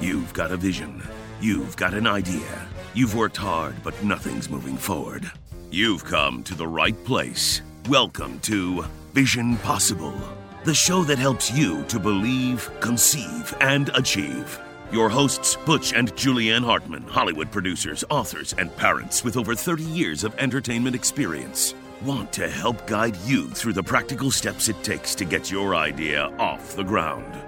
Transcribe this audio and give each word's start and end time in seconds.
You've 0.00 0.32
got 0.32 0.52
a 0.52 0.56
vision. 0.56 1.02
You've 1.40 1.76
got 1.76 1.92
an 1.92 2.06
idea. 2.06 2.68
You've 2.94 3.16
worked 3.16 3.36
hard, 3.36 3.74
but 3.82 4.00
nothing's 4.00 4.48
moving 4.48 4.76
forward. 4.76 5.28
You've 5.72 6.04
come 6.04 6.44
to 6.44 6.54
the 6.54 6.68
right 6.68 6.94
place. 7.04 7.62
Welcome 7.88 8.38
to 8.40 8.84
Vision 9.12 9.56
Possible, 9.56 10.14
the 10.62 10.72
show 10.72 11.02
that 11.02 11.18
helps 11.18 11.50
you 11.50 11.82
to 11.86 11.98
believe, 11.98 12.70
conceive, 12.78 13.52
and 13.60 13.90
achieve. 13.96 14.60
Your 14.92 15.08
hosts, 15.08 15.56
Butch 15.66 15.92
and 15.92 16.14
Julianne 16.14 16.64
Hartman, 16.64 17.02
Hollywood 17.02 17.50
producers, 17.50 18.04
authors, 18.08 18.54
and 18.56 18.74
parents 18.76 19.24
with 19.24 19.36
over 19.36 19.56
30 19.56 19.82
years 19.82 20.22
of 20.22 20.32
entertainment 20.38 20.94
experience, 20.94 21.74
want 22.04 22.32
to 22.34 22.48
help 22.48 22.86
guide 22.86 23.16
you 23.24 23.48
through 23.48 23.72
the 23.72 23.82
practical 23.82 24.30
steps 24.30 24.68
it 24.68 24.80
takes 24.84 25.16
to 25.16 25.24
get 25.24 25.50
your 25.50 25.74
idea 25.74 26.26
off 26.38 26.76
the 26.76 26.84
ground. 26.84 27.47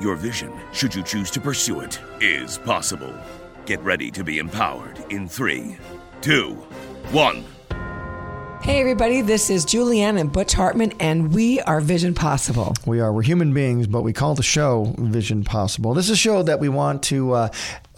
Your 0.00 0.16
vision, 0.16 0.50
should 0.72 0.94
you 0.94 1.02
choose 1.02 1.30
to 1.32 1.40
pursue 1.40 1.80
it, 1.80 2.00
is 2.22 2.56
possible. 2.56 3.12
Get 3.66 3.82
ready 3.82 4.10
to 4.12 4.24
be 4.24 4.38
empowered 4.38 4.98
in 5.10 5.28
three, 5.28 5.76
two, 6.22 6.54
one. 7.12 7.44
Hey, 8.62 8.80
everybody, 8.80 9.20
this 9.20 9.50
is 9.50 9.66
Julianne 9.66 10.18
and 10.18 10.32
Butch 10.32 10.54
Hartman, 10.54 10.92
and 11.00 11.34
we 11.34 11.60
are 11.60 11.82
Vision 11.82 12.14
Possible. 12.14 12.74
We 12.86 13.00
are. 13.00 13.12
We're 13.12 13.22
human 13.22 13.52
beings, 13.52 13.86
but 13.86 14.00
we 14.00 14.14
call 14.14 14.34
the 14.34 14.42
show 14.42 14.94
Vision 14.98 15.44
Possible. 15.44 15.92
This 15.92 16.06
is 16.06 16.12
a 16.12 16.16
show 16.16 16.42
that 16.44 16.60
we 16.60 16.70
want 16.70 17.02
to, 17.04 17.32
uh, 17.32 17.48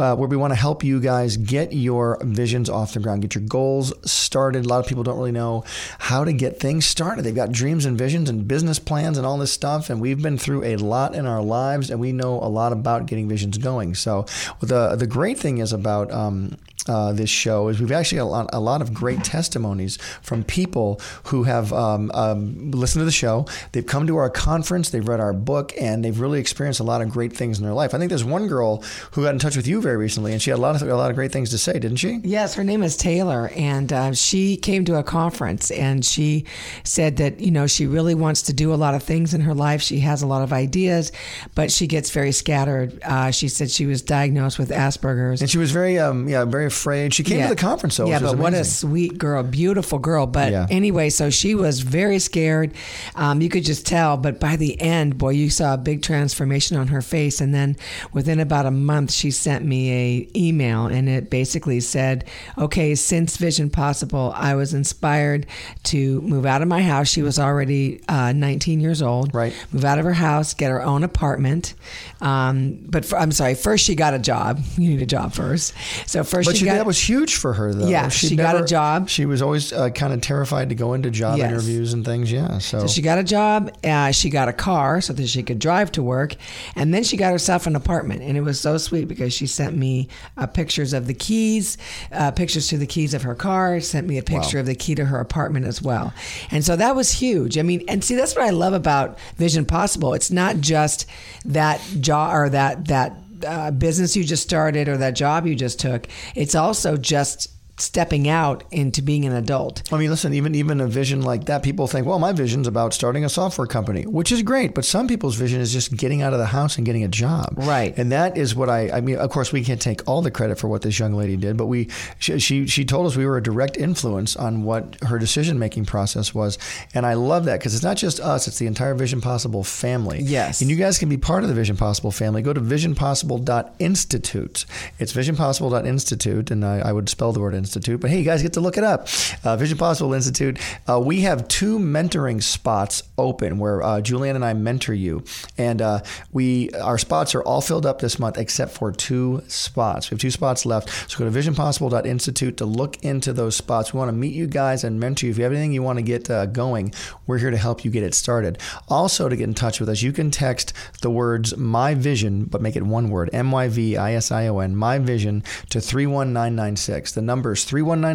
uh, 0.02 0.16
where 0.16 0.28
we 0.28 0.36
want 0.36 0.50
to 0.50 0.58
help 0.58 0.82
you 0.82 0.98
guys 0.98 1.36
get 1.36 1.72
your 1.72 2.18
visions 2.22 2.68
off 2.68 2.92
the 2.92 2.98
ground, 2.98 3.22
get 3.22 3.36
your 3.36 3.44
goals 3.44 3.92
started. 4.10 4.64
A 4.64 4.68
lot 4.68 4.80
of 4.80 4.86
people 4.88 5.04
don't 5.04 5.16
really 5.16 5.30
know 5.30 5.62
how 6.00 6.24
to 6.24 6.32
get 6.32 6.58
things 6.58 6.84
started. 6.84 7.22
They've 7.22 7.32
got 7.32 7.52
dreams 7.52 7.86
and 7.86 7.96
visions 7.96 8.28
and 8.28 8.48
business 8.48 8.80
plans 8.80 9.16
and 9.16 9.24
all 9.24 9.38
this 9.38 9.52
stuff, 9.52 9.90
and 9.90 10.00
we've 10.00 10.20
been 10.20 10.38
through 10.38 10.64
a 10.64 10.76
lot 10.76 11.14
in 11.14 11.24
our 11.24 11.40
lives, 11.40 11.88
and 11.88 12.00
we 12.00 12.10
know 12.10 12.34
a 12.40 12.50
lot 12.50 12.72
about 12.72 13.06
getting 13.06 13.28
visions 13.28 13.58
going. 13.58 13.94
So, 13.94 14.26
the 14.58 14.96
the 14.96 15.06
great 15.06 15.38
thing 15.38 15.58
is 15.58 15.72
about 15.72 16.10
um, 16.10 16.56
uh, 16.88 17.12
this 17.12 17.30
show 17.30 17.68
is 17.68 17.80
we've 17.80 17.92
actually 17.92 18.18
a 18.18 18.24
lot, 18.24 18.50
a 18.52 18.60
lot 18.60 18.82
of 18.82 18.92
great 18.92 19.22
testimonies 19.22 19.98
from 20.20 20.42
people 20.42 21.00
who 21.24 21.44
have 21.44 21.72
um, 21.72 22.10
um, 22.14 22.70
listened 22.72 23.00
to 23.00 23.04
the 23.04 23.12
show. 23.12 23.46
They've 23.72 23.86
come 23.86 24.06
to 24.06 24.16
our 24.16 24.30
conference, 24.30 24.90
they've 24.90 25.06
read 25.06 25.20
our 25.20 25.32
book, 25.32 25.72
and 25.80 26.04
they've 26.04 26.18
really 26.18 26.40
experienced 26.40 26.80
a 26.80 26.84
lot 26.84 27.00
of 27.00 27.08
great 27.10 27.32
things 27.32 27.58
in 27.58 27.64
their 27.64 27.74
life. 27.74 27.94
I 27.94 27.98
think 27.98 28.08
there's 28.08 28.24
one 28.24 28.48
girl 28.48 28.82
who 29.12 29.22
got 29.22 29.32
in 29.32 29.38
touch 29.38 29.56
with 29.56 29.66
you 29.66 29.80
very 29.80 29.91
recently, 29.96 30.32
and 30.32 30.40
she 30.42 30.50
had 30.50 30.58
a 30.58 30.62
lot 30.62 30.74
of 30.80 30.82
a 30.88 30.94
lot 30.96 31.10
of 31.10 31.16
great 31.16 31.32
things 31.32 31.50
to 31.50 31.58
say, 31.58 31.72
didn't 31.74 31.96
she? 31.98 32.20
Yes, 32.24 32.54
her 32.54 32.64
name 32.64 32.82
is 32.82 32.96
Taylor, 32.96 33.50
and 33.56 33.92
uh, 33.92 34.12
she 34.12 34.56
came 34.56 34.84
to 34.86 34.96
a 34.96 35.02
conference, 35.02 35.70
and 35.70 36.04
she 36.04 36.44
said 36.84 37.16
that 37.18 37.40
you 37.40 37.50
know 37.50 37.66
she 37.66 37.86
really 37.86 38.14
wants 38.14 38.42
to 38.42 38.52
do 38.52 38.72
a 38.72 38.76
lot 38.76 38.94
of 38.94 39.02
things 39.02 39.34
in 39.34 39.40
her 39.42 39.54
life. 39.54 39.82
She 39.82 40.00
has 40.00 40.22
a 40.22 40.26
lot 40.26 40.42
of 40.42 40.52
ideas, 40.52 41.12
but 41.54 41.70
she 41.70 41.86
gets 41.86 42.10
very 42.10 42.32
scattered. 42.32 43.00
Uh, 43.02 43.30
she 43.30 43.48
said 43.48 43.70
she 43.70 43.86
was 43.86 44.02
diagnosed 44.02 44.58
with 44.58 44.70
Asperger's, 44.70 45.40
and 45.40 45.50
she 45.50 45.58
was 45.58 45.70
very 45.72 45.98
um, 45.98 46.28
yeah 46.28 46.44
very 46.44 46.66
afraid. 46.66 47.14
She 47.14 47.22
came 47.22 47.38
Yeah. 47.38 47.48
to 47.48 47.54
the 47.54 47.60
conference 47.60 47.96
though. 47.96 48.06
Yeah, 48.08 48.18
but 48.20 48.38
what 48.38 48.54
a 48.54 48.64
sweet 48.64 49.18
girl, 49.18 49.42
beautiful 49.42 49.98
girl. 49.98 50.26
But 50.26 50.52
Yeah. 50.52 50.66
anyway, 50.70 51.10
so 51.10 51.30
she 51.30 51.54
was 51.54 51.80
very 51.80 52.18
scared. 52.18 52.72
Um, 53.14 53.40
you 53.40 53.48
could 53.48 53.64
just 53.64 53.86
tell. 53.86 54.16
But 54.16 54.40
by 54.40 54.56
the 54.56 54.80
end, 54.80 55.18
boy, 55.18 55.30
you 55.30 55.50
saw 55.50 55.74
a 55.74 55.78
big 55.78 56.02
transformation 56.02 56.76
on 56.76 56.88
her 56.88 57.02
face. 57.02 57.40
And 57.40 57.54
then 57.54 57.76
within 58.12 58.40
about 58.40 58.66
a 58.66 58.70
month, 58.70 59.12
she 59.12 59.30
sent 59.30 59.64
me 59.64 59.71
a 59.72 60.28
email, 60.36 60.86
and 60.86 61.08
it 61.08 61.30
basically 61.30 61.80
said, 61.80 62.24
"Okay, 62.58 62.94
since 62.94 63.36
Vision 63.36 63.70
Possible, 63.70 64.32
I 64.36 64.54
was 64.54 64.74
inspired 64.74 65.46
to 65.84 66.20
move 66.22 66.46
out 66.46 66.62
of 66.62 66.68
my 66.68 66.82
house. 66.82 67.08
She 67.08 67.22
was 67.22 67.38
already 67.38 68.00
uh, 68.08 68.32
19 68.32 68.80
years 68.80 69.02
old. 69.02 69.34
Right. 69.34 69.52
Move 69.72 69.84
out 69.84 69.98
of 69.98 70.04
her 70.04 70.12
house, 70.12 70.54
get 70.54 70.70
her 70.70 70.82
own 70.82 71.02
apartment. 71.04 71.74
Um, 72.20 72.78
but 72.88 73.04
for, 73.04 73.18
I'm 73.18 73.32
sorry, 73.32 73.54
first 73.54 73.84
she 73.84 73.94
got 73.94 74.14
a 74.14 74.18
job. 74.18 74.60
You 74.82 74.90
need 74.90 75.02
a 75.02 75.06
job 75.06 75.32
first. 75.32 75.74
So 76.06 76.24
first 76.24 76.46
But 76.48 76.56
she 76.56 76.60
she, 76.60 76.64
got 76.66 76.74
that 76.74 76.86
was 76.86 76.98
huge 76.98 77.36
for 77.36 77.52
her, 77.52 77.72
though. 77.72 77.86
Yeah, 77.86 78.08
She'd 78.08 78.28
she 78.30 78.36
got 78.36 78.60
a 78.60 78.64
job. 78.64 79.08
She 79.08 79.26
was 79.26 79.40
always 79.42 79.72
uh, 79.72 79.90
kind 79.90 80.12
of 80.12 80.20
terrified 80.20 80.70
to 80.70 80.74
go 80.74 80.94
into 80.94 81.10
job 81.10 81.38
Yes. 81.38 81.50
interviews 81.50 81.92
and 81.92 82.04
things. 82.04 82.32
Yeah, 82.32 82.58
so, 82.58 82.80
So 82.80 82.86
she 82.88 83.00
got 83.02 83.18
a 83.18 83.22
job. 83.24 83.70
Uh, 83.84 84.10
she 84.10 84.28
got 84.30 84.48
a 84.48 84.52
car 84.52 85.00
so 85.00 85.12
that 85.12 85.28
she 85.28 85.42
could 85.44 85.58
drive 85.60 85.92
to 85.92 86.02
work, 86.02 86.34
and 86.74 86.92
then 86.92 87.04
she 87.04 87.16
got 87.16 87.30
herself 87.32 87.66
an 87.66 87.76
apartment. 87.76 88.22
And 88.22 88.36
it 88.36 88.40
was 88.40 88.58
so 88.60 88.76
sweet 88.78 89.06
because 89.08 89.32
she 89.32 89.46
sent 89.62 89.76
me 89.76 90.08
uh, 90.36 90.46
pictures 90.46 90.92
of 90.92 91.06
the 91.06 91.14
keys, 91.14 91.78
uh, 92.10 92.32
pictures 92.32 92.66
to 92.68 92.76
the 92.76 92.86
keys 92.86 93.14
of 93.14 93.22
her 93.22 93.34
car. 93.34 93.78
Sent 93.80 94.08
me 94.08 94.18
a 94.18 94.22
picture 94.22 94.58
of 94.58 94.66
the 94.66 94.74
key 94.74 94.94
to 94.96 95.04
her 95.04 95.20
apartment 95.20 95.66
as 95.66 95.80
well. 95.80 96.12
And 96.50 96.64
so 96.64 96.74
that 96.76 96.96
was 96.96 97.12
huge. 97.12 97.58
I 97.58 97.62
mean, 97.62 97.84
and 97.86 98.02
see, 98.02 98.16
that's 98.16 98.34
what 98.34 98.44
I 98.44 98.50
love 98.50 98.72
about 98.72 99.18
Vision 99.36 99.64
Possible. 99.64 100.14
It's 100.14 100.30
not 100.32 100.56
just 100.56 101.06
that 101.44 101.80
job 102.00 102.34
or 102.34 102.48
that 102.48 102.88
that 102.88 103.16
uh, 103.46 103.70
business 103.70 104.16
you 104.16 104.24
just 104.24 104.42
started 104.42 104.88
or 104.88 104.96
that 104.96 105.12
job 105.12 105.46
you 105.46 105.54
just 105.54 105.78
took. 105.78 106.08
It's 106.34 106.54
also 106.56 106.96
just 106.96 107.48
stepping 107.82 108.28
out 108.28 108.64
into 108.70 109.02
being 109.02 109.24
an 109.24 109.32
adult. 109.32 109.82
I 109.92 109.98
mean, 109.98 110.10
listen, 110.10 110.32
even 110.34 110.54
even 110.54 110.80
a 110.80 110.86
vision 110.86 111.22
like 111.22 111.46
that, 111.46 111.62
people 111.62 111.86
think, 111.86 112.06
well, 112.06 112.18
my 112.18 112.32
vision's 112.32 112.66
about 112.66 112.94
starting 112.94 113.24
a 113.24 113.28
software 113.28 113.66
company, 113.66 114.06
which 114.06 114.32
is 114.32 114.42
great. 114.42 114.74
But 114.74 114.84
some 114.84 115.08
people's 115.08 115.36
vision 115.36 115.60
is 115.60 115.72
just 115.72 115.96
getting 115.96 116.22
out 116.22 116.32
of 116.32 116.38
the 116.38 116.46
house 116.46 116.76
and 116.76 116.86
getting 116.86 117.04
a 117.04 117.08
job. 117.08 117.54
Right. 117.56 117.96
And 117.96 118.12
that 118.12 118.36
is 118.36 118.54
what 118.54 118.70
I, 118.70 118.90
I 118.90 119.00
mean, 119.00 119.16
of 119.16 119.30
course, 119.30 119.52
we 119.52 119.64
can't 119.64 119.80
take 119.80 120.06
all 120.08 120.22
the 120.22 120.30
credit 120.30 120.58
for 120.58 120.68
what 120.68 120.82
this 120.82 120.98
young 120.98 121.14
lady 121.14 121.36
did, 121.36 121.56
but 121.56 121.66
we, 121.66 121.88
she, 122.18 122.38
she, 122.38 122.66
she 122.66 122.84
told 122.84 123.06
us 123.06 123.16
we 123.16 123.26
were 123.26 123.36
a 123.36 123.42
direct 123.42 123.76
influence 123.76 124.36
on 124.36 124.64
what 124.64 124.96
her 125.02 125.18
decision 125.18 125.58
making 125.58 125.86
process 125.86 126.34
was. 126.34 126.58
And 126.94 127.04
I 127.04 127.14
love 127.14 127.46
that 127.46 127.58
because 127.58 127.74
it's 127.74 127.84
not 127.84 127.96
just 127.96 128.20
us, 128.20 128.46
it's 128.46 128.58
the 128.58 128.66
entire 128.66 128.94
Vision 128.94 129.20
Possible 129.20 129.64
family. 129.64 130.20
Yes. 130.22 130.60
And 130.60 130.70
you 130.70 130.76
guys 130.76 130.98
can 130.98 131.08
be 131.08 131.16
part 131.16 131.42
of 131.42 131.48
the 131.48 131.54
Vision 131.54 131.76
Possible 131.76 132.12
family. 132.12 132.42
Go 132.42 132.52
to 132.52 132.60
visionpossible.institute. 132.60 134.66
It's 134.98 135.12
visionpossible.institute, 135.12 136.50
and 136.50 136.64
I, 136.64 136.78
I 136.78 136.92
would 136.92 137.08
spell 137.08 137.32
the 137.32 137.40
word 137.40 137.54
institute, 137.54 137.71
but 137.80 138.10
hey, 138.10 138.18
you 138.18 138.24
guys 138.24 138.42
get 138.42 138.52
to 138.54 138.60
look 138.60 138.76
it 138.76 138.84
up. 138.84 139.08
Uh, 139.44 139.56
Vision 139.56 139.78
Possible 139.78 140.12
Institute. 140.14 140.58
Uh, 140.88 141.00
we 141.00 141.22
have 141.22 141.48
two 141.48 141.78
mentoring 141.78 142.42
spots 142.42 143.02
open 143.18 143.58
where 143.58 143.82
uh, 143.82 144.00
Julianne 144.00 144.34
and 144.34 144.44
I 144.44 144.52
mentor 144.54 144.94
you, 144.94 145.24
and 145.58 145.80
uh, 145.80 146.00
we 146.32 146.70
our 146.72 146.98
spots 146.98 147.34
are 147.34 147.42
all 147.42 147.60
filled 147.60 147.86
up 147.86 148.00
this 148.00 148.18
month 148.18 148.38
except 148.38 148.72
for 148.72 148.92
two 148.92 149.42
spots. 149.48 150.10
We 150.10 150.14
have 150.14 150.20
two 150.20 150.30
spots 150.30 150.66
left. 150.66 151.10
So 151.10 151.18
go 151.18 151.30
to 151.30 151.30
visionpossible.institute 151.30 152.56
to 152.58 152.64
look 152.64 153.02
into 153.02 153.32
those 153.32 153.56
spots. 153.56 153.92
We 153.92 153.98
want 153.98 154.08
to 154.08 154.12
meet 154.16 154.34
you 154.34 154.46
guys 154.46 154.84
and 154.84 155.00
mentor 155.00 155.26
you. 155.26 155.32
If 155.32 155.38
you 155.38 155.44
have 155.44 155.52
anything 155.52 155.72
you 155.72 155.82
want 155.82 155.98
to 155.98 156.02
get 156.02 156.30
uh, 156.30 156.46
going, 156.46 156.92
we're 157.26 157.38
here 157.38 157.50
to 157.50 157.56
help 157.56 157.84
you 157.84 157.90
get 157.90 158.02
it 158.02 158.14
started. 158.14 158.58
Also, 158.88 159.28
to 159.28 159.36
get 159.36 159.44
in 159.44 159.54
touch 159.54 159.80
with 159.80 159.88
us, 159.88 160.02
you 160.02 160.12
can 160.12 160.30
text 160.30 160.72
the 161.00 161.10
words 161.10 161.56
"My 161.56 161.94
Vision," 161.94 162.44
but 162.44 162.60
make 162.60 162.76
it 162.76 162.82
one 162.82 163.10
word: 163.10 163.30
M 163.32 163.50
Y 163.50 163.68
V 163.68 163.96
I 163.96 164.12
S 164.14 164.30
I 164.30 164.46
O 164.48 164.58
N. 164.58 164.76
My 164.76 164.98
Vision 164.98 165.42
to 165.70 165.80
three 165.80 166.06
one 166.06 166.32
nine 166.32 166.54
nine 166.54 166.76
six. 166.76 167.12
The 167.12 167.22
number 167.22 167.51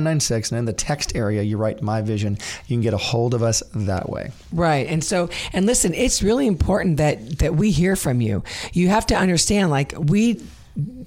nine 0.03 0.19
six, 0.19 0.51
and 0.51 0.59
in 0.59 0.65
the 0.65 0.73
text 0.73 1.15
area, 1.15 1.41
you 1.41 1.57
write 1.57 1.81
"My 1.81 2.01
Vision." 2.01 2.37
You 2.67 2.75
can 2.75 2.81
get 2.81 2.93
a 2.93 2.97
hold 2.97 3.33
of 3.33 3.43
us 3.43 3.63
that 3.73 4.09
way. 4.09 4.31
Right. 4.51 4.87
And 4.87 5.03
so 5.03 5.29
and 5.53 5.65
listen, 5.65 5.93
it's 5.93 6.23
really 6.23 6.47
important 6.47 6.97
that 6.97 7.39
that 7.39 7.55
we 7.55 7.71
hear 7.71 7.95
from 7.95 8.21
you. 8.21 8.43
You 8.73 8.89
have 8.89 9.05
to 9.07 9.15
understand 9.15 9.69
like 9.69 9.93
we 9.97 10.41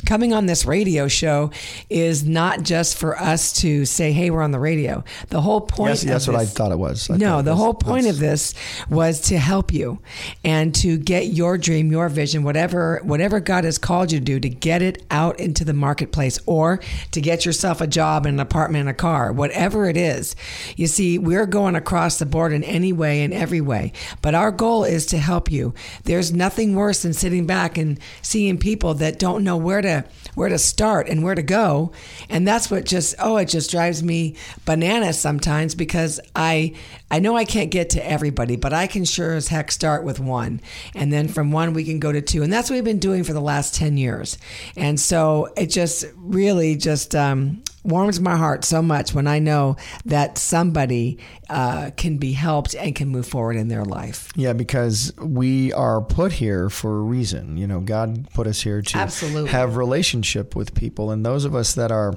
coming 0.07 0.33
on 0.33 0.47
this 0.47 0.65
radio 0.65 1.07
show 1.09 1.51
is 1.89 2.25
not 2.25 2.63
just 2.63 2.99
for 2.99 3.17
us 3.19 3.53
to 3.53 3.85
say 3.85 4.13
hey 4.13 4.31
we're 4.31 4.43
on 4.43 4.51
the 4.51 4.59
radio. 4.59 5.05
The 5.29 5.41
whole 5.41 5.61
point 5.61 5.91
Yes, 5.91 6.03
of 6.03 6.09
that's 6.09 6.27
what 6.27 6.37
I 6.37 6.45
thought 6.47 6.73
it 6.73 6.79
was. 6.79 7.09
I 7.11 7.17
no 7.17 7.37
the 7.39 7.43
that's- 7.45 7.59
whole 7.59 7.75
point 7.75 8.07
of 8.07 8.19
this 8.19 8.55
was 8.89 9.21
to 9.23 9.39
help 9.39 9.73
you 9.73 10.01
and 10.45 10.75
to 10.77 10.97
get 10.99 11.27
your 11.29 11.57
dream 11.59 11.91
your 11.93 12.09
vision 12.09 12.43
whatever 12.43 13.01
whatever 13.05 13.41
god 13.41 13.65
has 13.65 13.79
called 13.79 14.11
you 14.13 14.19
to 14.19 14.25
do 14.25 14.41
to 14.41 14.49
get 14.49 14.83
it 14.83 15.05
out 15.11 15.39
into 15.39 15.65
the 15.65 15.75
marketplace 15.75 16.39
or 16.47 16.81
to 17.13 17.21
get 17.21 17.45
yourself 17.45 17.81
a 17.81 17.87
job 17.87 18.27
an 18.27 18.41
apartment 18.41 18.89
a 18.89 18.95
car 18.95 19.33
whatever 19.33 19.89
it 19.89 19.97
is. 19.97 20.35
You 20.77 20.87
see 20.87 21.19
we're 21.19 21.47
going 21.47 21.77
across 21.77 22.19
the 22.19 22.27
board 22.27 22.53
in 22.53 22.65
any 22.65 22.93
way 22.93 23.23
in 23.23 23.33
every 23.33 23.61
way 23.61 23.93
but 24.23 24.35
our 24.35 24.51
goal 24.51 24.85
is 24.85 25.07
to 25.07 25.19
help 25.19 25.51
you. 25.51 25.75
There's 26.05 26.33
nothing 26.33 26.75
worse 26.75 27.03
than 27.03 27.13
sitting 27.13 27.47
back 27.47 27.79
and 27.79 27.99
seeing 28.23 28.59
people 28.59 28.95
that 28.95 29.19
don't 29.19 29.45
know 29.45 29.57
where 29.63 29.81
to 29.81 30.05
where 30.35 30.49
to 30.49 30.59
start 30.59 31.09
and 31.09 31.23
where 31.23 31.35
to 31.35 31.43
go. 31.43 31.93
And 32.29 32.47
that's 32.47 32.71
what 32.71 32.85
just 32.85 33.15
oh 33.19 33.37
it 33.37 33.47
just 33.47 33.71
drives 33.71 34.03
me 34.03 34.37
bananas 34.65 35.19
sometimes 35.19 35.75
because 35.75 36.21
i 36.35 36.75
i 37.11 37.19
know 37.19 37.37
i 37.37 37.45
can't 37.45 37.71
get 37.71 37.91
to 37.91 38.07
everybody 38.09 38.57
but 38.57 38.73
i 38.73 38.87
can 38.87 39.05
sure 39.05 39.35
as 39.35 39.49
heck 39.49 39.71
start 39.71 40.05
with 40.05 40.21
one 40.21 40.61
and 40.95 41.13
then 41.13 41.29
from 41.29 41.53
one 41.53 41.73
we 41.73 41.85
can 41.85 41.99
go 41.99 42.13
to 42.13 42.21
two 42.21 42.43
and 42.43 42.53
that's 42.53 42.71
what 42.71 42.77
we've 42.77 42.85
been 42.85 42.99
doing 42.99 43.25
for 43.25 43.33
the 43.33 43.41
last 43.41 43.75
10 43.75 43.97
years 43.97 44.39
and 44.77 44.99
so 44.99 45.49
it 45.57 45.67
just 45.67 46.05
really 46.17 46.77
just 46.77 47.15
um 47.15 47.63
warms 47.83 48.21
my 48.21 48.37
heart 48.37 48.65
so 48.65 48.83
much 48.83 49.15
when 49.15 49.27
I 49.27 49.39
know 49.39 49.77
that 50.05 50.39
somebody 50.39 51.19
uh, 51.49 51.91
can 51.97 52.19
be 52.19 52.33
helped 52.33 52.75
and 52.75 52.95
can 52.95 53.09
move 53.09 53.27
forward 53.27 53.57
in 53.57 53.69
their 53.69 53.85
life. 53.85 54.31
Yeah, 54.37 54.53
because 54.53 55.13
we 55.19 55.73
are 55.73 56.01
put 56.01 56.33
here 56.33 56.69
for 56.69 56.99
a 56.99 57.03
reason. 57.03 57.57
You 57.57 57.67
know, 57.67 57.81
God 57.81 58.29
put 58.35 58.47
us 58.47 58.61
here 58.61 58.83
to 58.83 58.99
Absolutely. 58.99 59.51
have 59.51 59.77
relationship 59.77 60.55
with 60.55 60.75
people, 60.75 61.11
and 61.11 61.25
those 61.25 61.45
of 61.45 61.55
us 61.55 61.75
that 61.75 61.91
are 61.91 62.15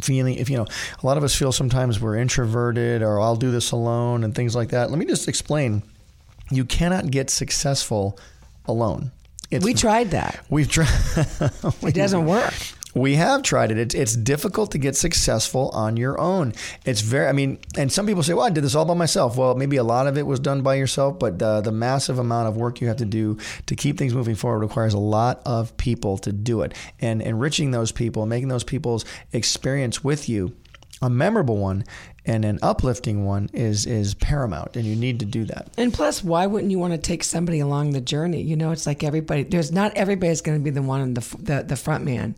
feeling 0.00 0.34
if 0.36 0.48
you 0.48 0.56
know 0.56 0.66
a 1.02 1.06
lot 1.06 1.16
of 1.16 1.24
us 1.24 1.34
feel 1.34 1.52
sometimes 1.52 2.00
we're 2.00 2.16
introverted 2.16 3.02
or 3.02 3.20
I'll 3.20 3.36
do 3.36 3.50
this 3.50 3.72
alone 3.72 4.24
and 4.24 4.34
things 4.34 4.54
like 4.54 4.70
that. 4.70 4.90
Let 4.90 4.98
me 4.98 5.06
just 5.06 5.28
explain. 5.28 5.82
You 6.50 6.64
cannot 6.64 7.10
get 7.10 7.30
successful 7.30 8.18
alone. 8.66 9.10
It's, 9.50 9.64
we 9.64 9.74
tried 9.74 10.10
that. 10.10 10.44
We've 10.50 10.68
tried. 10.68 10.88
It 11.82 11.94
doesn't 11.94 12.26
work. 12.26 12.54
We 12.98 13.14
have 13.14 13.42
tried 13.42 13.70
it. 13.70 13.78
It's, 13.78 13.94
it's 13.94 14.16
difficult 14.16 14.72
to 14.72 14.78
get 14.78 14.96
successful 14.96 15.70
on 15.70 15.96
your 15.96 16.20
own. 16.20 16.54
It's 16.84 17.00
very, 17.00 17.26
I 17.28 17.32
mean, 17.32 17.58
and 17.76 17.92
some 17.92 18.06
people 18.06 18.22
say, 18.22 18.34
well, 18.34 18.46
I 18.46 18.50
did 18.50 18.64
this 18.64 18.74
all 18.74 18.84
by 18.84 18.94
myself. 18.94 19.36
Well, 19.36 19.54
maybe 19.54 19.76
a 19.76 19.84
lot 19.84 20.06
of 20.06 20.18
it 20.18 20.26
was 20.26 20.40
done 20.40 20.62
by 20.62 20.74
yourself, 20.74 21.18
but 21.18 21.40
uh, 21.40 21.60
the 21.60 21.72
massive 21.72 22.18
amount 22.18 22.48
of 22.48 22.56
work 22.56 22.80
you 22.80 22.88
have 22.88 22.96
to 22.98 23.04
do 23.04 23.38
to 23.66 23.76
keep 23.76 23.98
things 23.98 24.14
moving 24.14 24.34
forward 24.34 24.60
requires 24.60 24.94
a 24.94 24.98
lot 24.98 25.40
of 25.46 25.76
people 25.76 26.18
to 26.18 26.32
do 26.32 26.62
it. 26.62 26.74
And 27.00 27.22
enriching 27.22 27.70
those 27.70 27.92
people, 27.92 28.26
making 28.26 28.48
those 28.48 28.64
people's 28.64 29.04
experience 29.32 30.02
with 30.02 30.28
you 30.28 30.54
a 31.00 31.08
memorable 31.08 31.56
one 31.56 31.84
and 32.28 32.44
an 32.44 32.58
uplifting 32.62 33.24
one 33.24 33.48
is 33.52 33.86
is 33.86 34.14
paramount 34.14 34.76
and 34.76 34.84
you 34.84 34.94
need 34.94 35.20
to 35.20 35.26
do 35.26 35.44
that. 35.46 35.68
And 35.78 35.92
plus 35.92 36.22
why 36.22 36.46
wouldn't 36.46 36.70
you 36.70 36.78
want 36.78 36.92
to 36.92 36.98
take 36.98 37.24
somebody 37.24 37.58
along 37.60 37.92
the 37.92 38.00
journey? 38.00 38.42
You 38.42 38.56
know 38.56 38.70
it's 38.70 38.86
like 38.86 39.02
everybody 39.02 39.44
there's 39.44 39.72
not 39.72 39.94
everybody's 39.94 40.42
going 40.42 40.58
to 40.58 40.62
be 40.62 40.70
the 40.70 40.82
one 40.82 41.00
in 41.00 41.14
the, 41.14 41.36
the 41.38 41.64
the 41.66 41.76
front 41.76 42.04
man. 42.04 42.36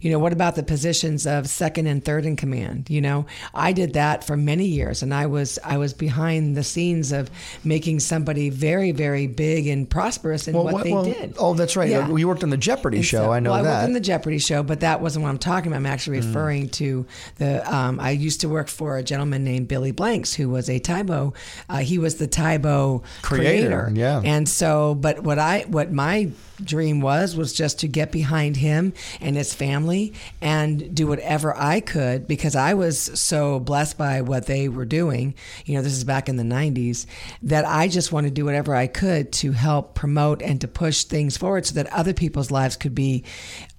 You 0.00 0.10
know 0.10 0.18
what 0.18 0.32
about 0.32 0.56
the 0.56 0.62
positions 0.62 1.26
of 1.26 1.48
second 1.48 1.86
and 1.86 2.04
third 2.04 2.26
in 2.26 2.36
command? 2.36 2.90
You 2.90 3.00
know 3.00 3.26
i 3.54 3.72
did 3.72 3.94
that 3.94 4.24
for 4.24 4.36
many 4.36 4.66
years 4.66 5.02
and 5.02 5.12
i 5.14 5.26
was 5.26 5.58
i 5.64 5.76
was 5.78 5.92
behind 5.92 6.56
the 6.56 6.64
scenes 6.64 7.12
of 7.12 7.30
making 7.64 8.00
somebody 8.00 8.50
very 8.50 8.92
very 8.92 9.26
big 9.26 9.66
and 9.66 9.88
prosperous 9.88 10.48
in 10.48 10.54
well, 10.54 10.64
what, 10.64 10.84
they 10.84 10.92
well, 10.92 11.04
did. 11.04 11.34
oh 11.38 11.54
that's 11.54 11.76
right. 11.76 11.90
Yeah. 11.90 12.08
you 12.08 12.26
worked 12.26 12.42
on 12.42 12.50
the 12.50 12.56
jeopardy 12.56 12.98
and 12.98 13.06
show 13.06 13.24
so, 13.24 13.32
i 13.32 13.40
know 13.40 13.52
well, 13.52 13.62
that 13.62 13.70
i 13.70 13.74
worked 13.74 13.88
on 13.88 13.92
the 13.92 14.00
jeopardy 14.00 14.38
show 14.38 14.62
but 14.62 14.80
that 14.80 15.00
wasn't 15.00 15.22
what 15.22 15.28
i'm 15.28 15.38
talking 15.38 15.68
about. 15.68 15.78
I'm 15.78 15.86
actually 15.86 16.20
mm. 16.20 16.26
referring 16.26 16.68
mm. 16.68 16.72
to 16.72 17.06
the 17.36 17.74
um, 17.74 18.00
i 18.00 18.10
used 18.10 18.40
to 18.40 18.48
work 18.48 18.68
for 18.68 18.96
a 18.96 19.02
gentleman 19.02 19.27
named 19.36 19.68
billy 19.68 19.90
blanks 19.90 20.34
who 20.34 20.48
was 20.48 20.70
a 20.70 20.78
Tae-Bo 20.78 21.34
uh, 21.68 21.78
he 21.78 21.98
was 21.98 22.16
the 22.16 22.26
Tae-Bo 22.26 23.02
creator, 23.22 23.82
creator 23.82 23.90
yeah 23.94 24.22
and 24.24 24.48
so 24.48 24.94
but 24.94 25.22
what 25.22 25.38
i 25.38 25.64
what 25.68 25.92
my 25.92 26.30
dream 26.62 27.00
was 27.00 27.36
was 27.36 27.52
just 27.52 27.80
to 27.80 27.88
get 27.88 28.12
behind 28.12 28.56
him 28.56 28.92
and 29.20 29.36
his 29.36 29.54
family 29.54 30.12
and 30.40 30.94
do 30.94 31.06
whatever 31.06 31.56
I 31.56 31.80
could 31.80 32.26
because 32.26 32.56
I 32.56 32.74
was 32.74 32.98
so 32.98 33.60
blessed 33.60 33.98
by 33.98 34.22
what 34.22 34.46
they 34.46 34.68
were 34.68 34.84
doing. 34.84 35.34
You 35.64 35.76
know, 35.76 35.82
this 35.82 35.92
is 35.92 36.04
back 36.04 36.28
in 36.28 36.36
the 36.36 36.42
90s 36.42 37.06
that 37.42 37.64
I 37.64 37.88
just 37.88 38.12
wanted 38.12 38.28
to 38.28 38.34
do 38.34 38.44
whatever 38.44 38.74
I 38.74 38.86
could 38.86 39.32
to 39.34 39.52
help 39.52 39.94
promote 39.94 40.42
and 40.42 40.60
to 40.60 40.68
push 40.68 41.04
things 41.04 41.36
forward 41.36 41.66
so 41.66 41.74
that 41.74 41.92
other 41.92 42.12
people's 42.12 42.50
lives 42.50 42.76
could 42.76 42.94
be 42.94 43.24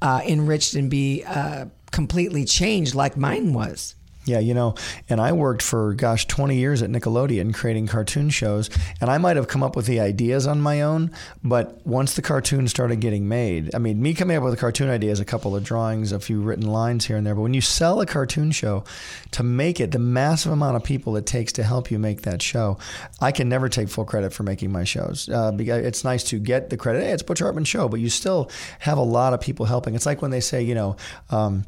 uh, 0.01 0.21
enriched 0.25 0.75
and 0.75 0.89
be 0.89 1.23
uh, 1.25 1.65
completely 1.91 2.45
changed 2.45 2.95
like 2.95 3.17
mine 3.17 3.53
was. 3.53 3.95
Yeah, 4.29 4.39
you 4.39 4.53
know, 4.53 4.75
and 5.09 5.19
I 5.19 5.31
worked 5.31 5.63
for 5.63 5.95
gosh 5.95 6.27
20 6.27 6.55
years 6.55 6.83
at 6.83 6.91
Nickelodeon 6.91 7.51
creating 7.51 7.87
cartoon 7.87 8.29
shows, 8.29 8.69
and 9.01 9.09
I 9.09 9.17
might 9.17 9.37
have 9.37 9.47
come 9.47 9.63
up 9.63 9.75
with 9.75 9.87
the 9.87 9.99
ideas 9.99 10.45
on 10.45 10.61
my 10.61 10.81
own, 10.83 11.11
but 11.43 11.85
once 11.85 12.13
the 12.13 12.21
cartoon 12.21 12.67
started 12.67 12.99
getting 12.99 13.27
made, 13.27 13.73
I 13.73 13.79
mean, 13.79 14.01
me 14.01 14.13
coming 14.13 14.37
up 14.37 14.43
with 14.43 14.53
a 14.53 14.57
cartoon 14.57 14.87
idea 14.89 15.11
is 15.11 15.19
a 15.19 15.25
couple 15.25 15.55
of 15.55 15.63
drawings, 15.63 16.11
a 16.11 16.19
few 16.19 16.41
written 16.41 16.67
lines 16.67 17.05
here 17.05 17.17
and 17.17 17.25
there, 17.25 17.33
but 17.33 17.41
when 17.41 17.55
you 17.55 17.61
sell 17.61 18.01
a 18.01 18.05
cartoon 18.05 18.51
show 18.51 18.83
to 19.31 19.41
make 19.41 19.79
it, 19.79 19.91
the 19.91 19.99
massive 19.99 20.51
amount 20.51 20.75
of 20.75 20.83
people 20.83 21.17
it 21.17 21.25
takes 21.25 21.51
to 21.53 21.63
help 21.63 21.89
you 21.89 21.97
make 21.97 22.21
that 22.21 22.41
show, 22.41 22.77
I 23.19 23.31
can 23.31 23.49
never 23.49 23.67
take 23.67 23.89
full 23.89 24.05
credit 24.05 24.31
for 24.31 24.43
making 24.43 24.71
my 24.71 24.83
shows. 24.83 25.27
Uh, 25.27 25.51
it's 25.57 26.03
nice 26.03 26.23
to 26.25 26.37
get 26.37 26.69
the 26.69 26.77
credit. 26.77 27.01
Hey, 27.03 27.11
it's 27.11 27.23
Butch 27.23 27.39
Hartman 27.39 27.63
show, 27.63 27.89
but 27.89 27.99
you 27.99 28.09
still 28.09 28.51
have 28.77 28.99
a 28.99 29.03
lot 29.03 29.33
of 29.33 29.41
people 29.41 29.65
helping. 29.65 29.95
It's 29.95 30.05
like 30.05 30.21
when 30.21 30.29
they 30.29 30.39
say, 30.39 30.61
you 30.61 30.75
know, 30.75 30.97
um, 31.31 31.65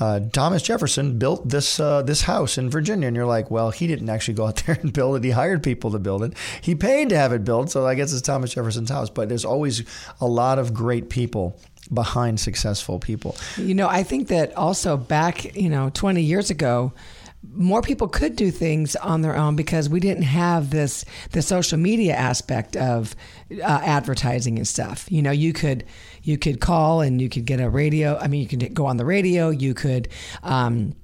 uh, 0.00 0.20
Thomas 0.32 0.62
Jefferson 0.62 1.18
built 1.18 1.48
this 1.48 1.80
uh, 1.80 2.02
this 2.02 2.22
house 2.22 2.58
in 2.58 2.70
Virginia, 2.70 3.08
and 3.08 3.16
you're 3.16 3.26
like, 3.26 3.50
well, 3.50 3.70
he 3.70 3.86
didn't 3.86 4.08
actually 4.08 4.34
go 4.34 4.46
out 4.46 4.56
there 4.66 4.78
and 4.80 4.92
build 4.92 5.16
it. 5.16 5.24
He 5.24 5.30
hired 5.30 5.62
people 5.62 5.90
to 5.92 5.98
build 5.98 6.22
it. 6.22 6.34
He 6.60 6.74
paid 6.74 7.08
to 7.10 7.16
have 7.16 7.32
it 7.32 7.44
built, 7.44 7.70
so 7.70 7.86
I 7.86 7.94
guess 7.94 8.12
it's 8.12 8.22
Thomas 8.22 8.52
Jefferson's 8.54 8.90
house. 8.90 9.10
But 9.10 9.28
there's 9.28 9.44
always 9.44 9.82
a 10.20 10.26
lot 10.26 10.58
of 10.58 10.72
great 10.72 11.10
people 11.10 11.58
behind 11.92 12.38
successful 12.38 12.98
people. 12.98 13.36
You 13.56 13.74
know, 13.74 13.88
I 13.88 14.02
think 14.02 14.28
that 14.28 14.54
also 14.56 14.96
back, 14.96 15.56
you 15.56 15.70
know, 15.70 15.90
20 15.94 16.22
years 16.22 16.50
ago 16.50 16.92
more 17.42 17.82
people 17.82 18.08
could 18.08 18.36
do 18.36 18.50
things 18.50 18.96
on 18.96 19.22
their 19.22 19.36
own 19.36 19.56
because 19.56 19.88
we 19.88 20.00
didn't 20.00 20.24
have 20.24 20.70
this 20.70 21.04
the 21.32 21.42
social 21.42 21.78
media 21.78 22.14
aspect 22.14 22.76
of 22.76 23.14
uh, 23.52 23.80
advertising 23.84 24.58
and 24.58 24.66
stuff. 24.66 25.10
You 25.10 25.22
know, 25.22 25.30
you 25.30 25.52
could 25.52 25.84
you 26.22 26.36
could 26.36 26.60
call 26.60 27.00
and 27.00 27.20
you 27.20 27.28
could 27.28 27.44
get 27.44 27.60
a 27.60 27.68
radio. 27.68 28.18
I 28.18 28.28
mean, 28.28 28.42
you 28.42 28.48
could 28.48 28.74
go 28.74 28.86
on 28.86 28.96
the 28.96 29.04
radio. 29.04 29.50
You 29.50 29.74
could. 29.74 30.08
Um, 30.42 30.94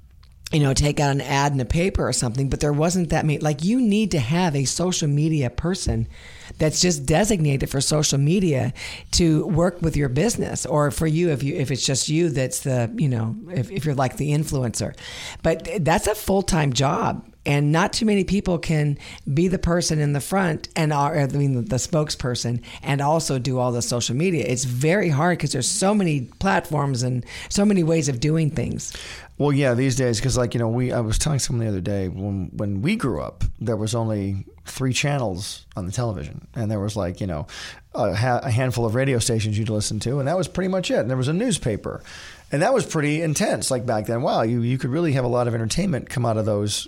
you 0.52 0.60
know, 0.60 0.72
take 0.72 1.00
out 1.00 1.10
an 1.10 1.20
ad 1.20 1.52
in 1.52 1.58
a 1.58 1.64
paper 1.64 2.06
or 2.06 2.12
something, 2.12 2.48
but 2.48 2.60
there 2.60 2.72
wasn't 2.72 3.10
that 3.10 3.24
many. 3.24 3.40
Like, 3.40 3.64
you 3.64 3.80
need 3.80 4.12
to 4.12 4.20
have 4.20 4.54
a 4.54 4.66
social 4.66 5.08
media 5.08 5.50
person 5.50 6.06
that's 6.58 6.80
just 6.80 7.06
designated 7.06 7.70
for 7.70 7.80
social 7.80 8.18
media 8.18 8.72
to 9.12 9.46
work 9.46 9.80
with 9.82 9.96
your 9.96 10.08
business, 10.08 10.66
or 10.66 10.90
for 10.90 11.06
you 11.06 11.30
if 11.30 11.42
you 11.42 11.54
if 11.56 11.70
it's 11.70 11.84
just 11.84 12.08
you 12.08 12.28
that's 12.28 12.60
the 12.60 12.92
you 12.96 13.08
know 13.08 13.36
if, 13.50 13.70
if 13.70 13.84
you're 13.84 13.94
like 13.94 14.16
the 14.16 14.30
influencer. 14.30 14.96
But 15.42 15.68
that's 15.80 16.06
a 16.06 16.14
full 16.14 16.42
time 16.42 16.72
job, 16.72 17.26
and 17.46 17.72
not 17.72 17.92
too 17.92 18.06
many 18.06 18.24
people 18.24 18.58
can 18.58 18.98
be 19.32 19.48
the 19.48 19.58
person 19.58 19.98
in 19.98 20.12
the 20.12 20.20
front 20.20 20.68
and 20.76 20.92
are 20.92 21.18
I 21.18 21.26
mean 21.26 21.64
the 21.64 21.76
spokesperson 21.76 22.62
and 22.82 23.00
also 23.00 23.38
do 23.38 23.58
all 23.58 23.72
the 23.72 23.82
social 23.82 24.16
media. 24.16 24.44
It's 24.46 24.64
very 24.64 25.08
hard 25.08 25.38
because 25.38 25.52
there's 25.52 25.68
so 25.68 25.94
many 25.94 26.22
platforms 26.38 27.02
and 27.02 27.24
so 27.48 27.64
many 27.64 27.82
ways 27.82 28.08
of 28.08 28.20
doing 28.20 28.50
things. 28.50 28.92
Well, 29.36 29.52
yeah, 29.52 29.74
these 29.74 29.96
days 29.96 30.20
because 30.20 30.36
like 30.36 30.54
you 30.54 30.60
know 30.60 30.68
we 30.68 30.92
I 30.92 31.00
was 31.00 31.18
telling 31.18 31.38
someone 31.38 31.64
the 31.64 31.70
other 31.70 31.80
day 31.80 32.08
when 32.08 32.50
when 32.54 32.82
we 32.82 32.96
grew 32.96 33.20
up 33.20 33.44
there 33.60 33.76
was 33.76 33.94
only 33.94 34.46
three 34.66 34.92
channels 34.92 35.66
on 35.76 35.86
the 35.86 35.92
television 35.92 36.46
and 36.54 36.70
there 36.70 36.80
was 36.80 36.96
like 36.96 37.20
you 37.20 37.26
know 37.26 37.46
a, 37.94 38.14
ha- 38.14 38.40
a 38.42 38.50
handful 38.50 38.86
of 38.86 38.94
radio 38.94 39.18
stations 39.18 39.58
you'd 39.58 39.68
listen 39.68 40.00
to 40.00 40.18
and 40.18 40.28
that 40.28 40.36
was 40.36 40.48
pretty 40.48 40.68
much 40.68 40.90
it. 40.90 40.98
And 40.98 41.10
there 41.10 41.16
was 41.16 41.28
a 41.28 41.34
newspaper. 41.34 42.02
And 42.52 42.62
that 42.62 42.72
was 42.72 42.86
pretty 42.86 43.20
intense, 43.20 43.68
like 43.68 43.84
back 43.84 44.06
then. 44.06 44.22
Wow, 44.22 44.42
you, 44.42 44.60
you 44.60 44.78
could 44.78 44.90
really 44.90 45.12
have 45.14 45.24
a 45.24 45.28
lot 45.28 45.48
of 45.48 45.54
entertainment 45.54 46.08
come 46.08 46.24
out 46.24 46.36
of 46.36 46.44
those 46.44 46.86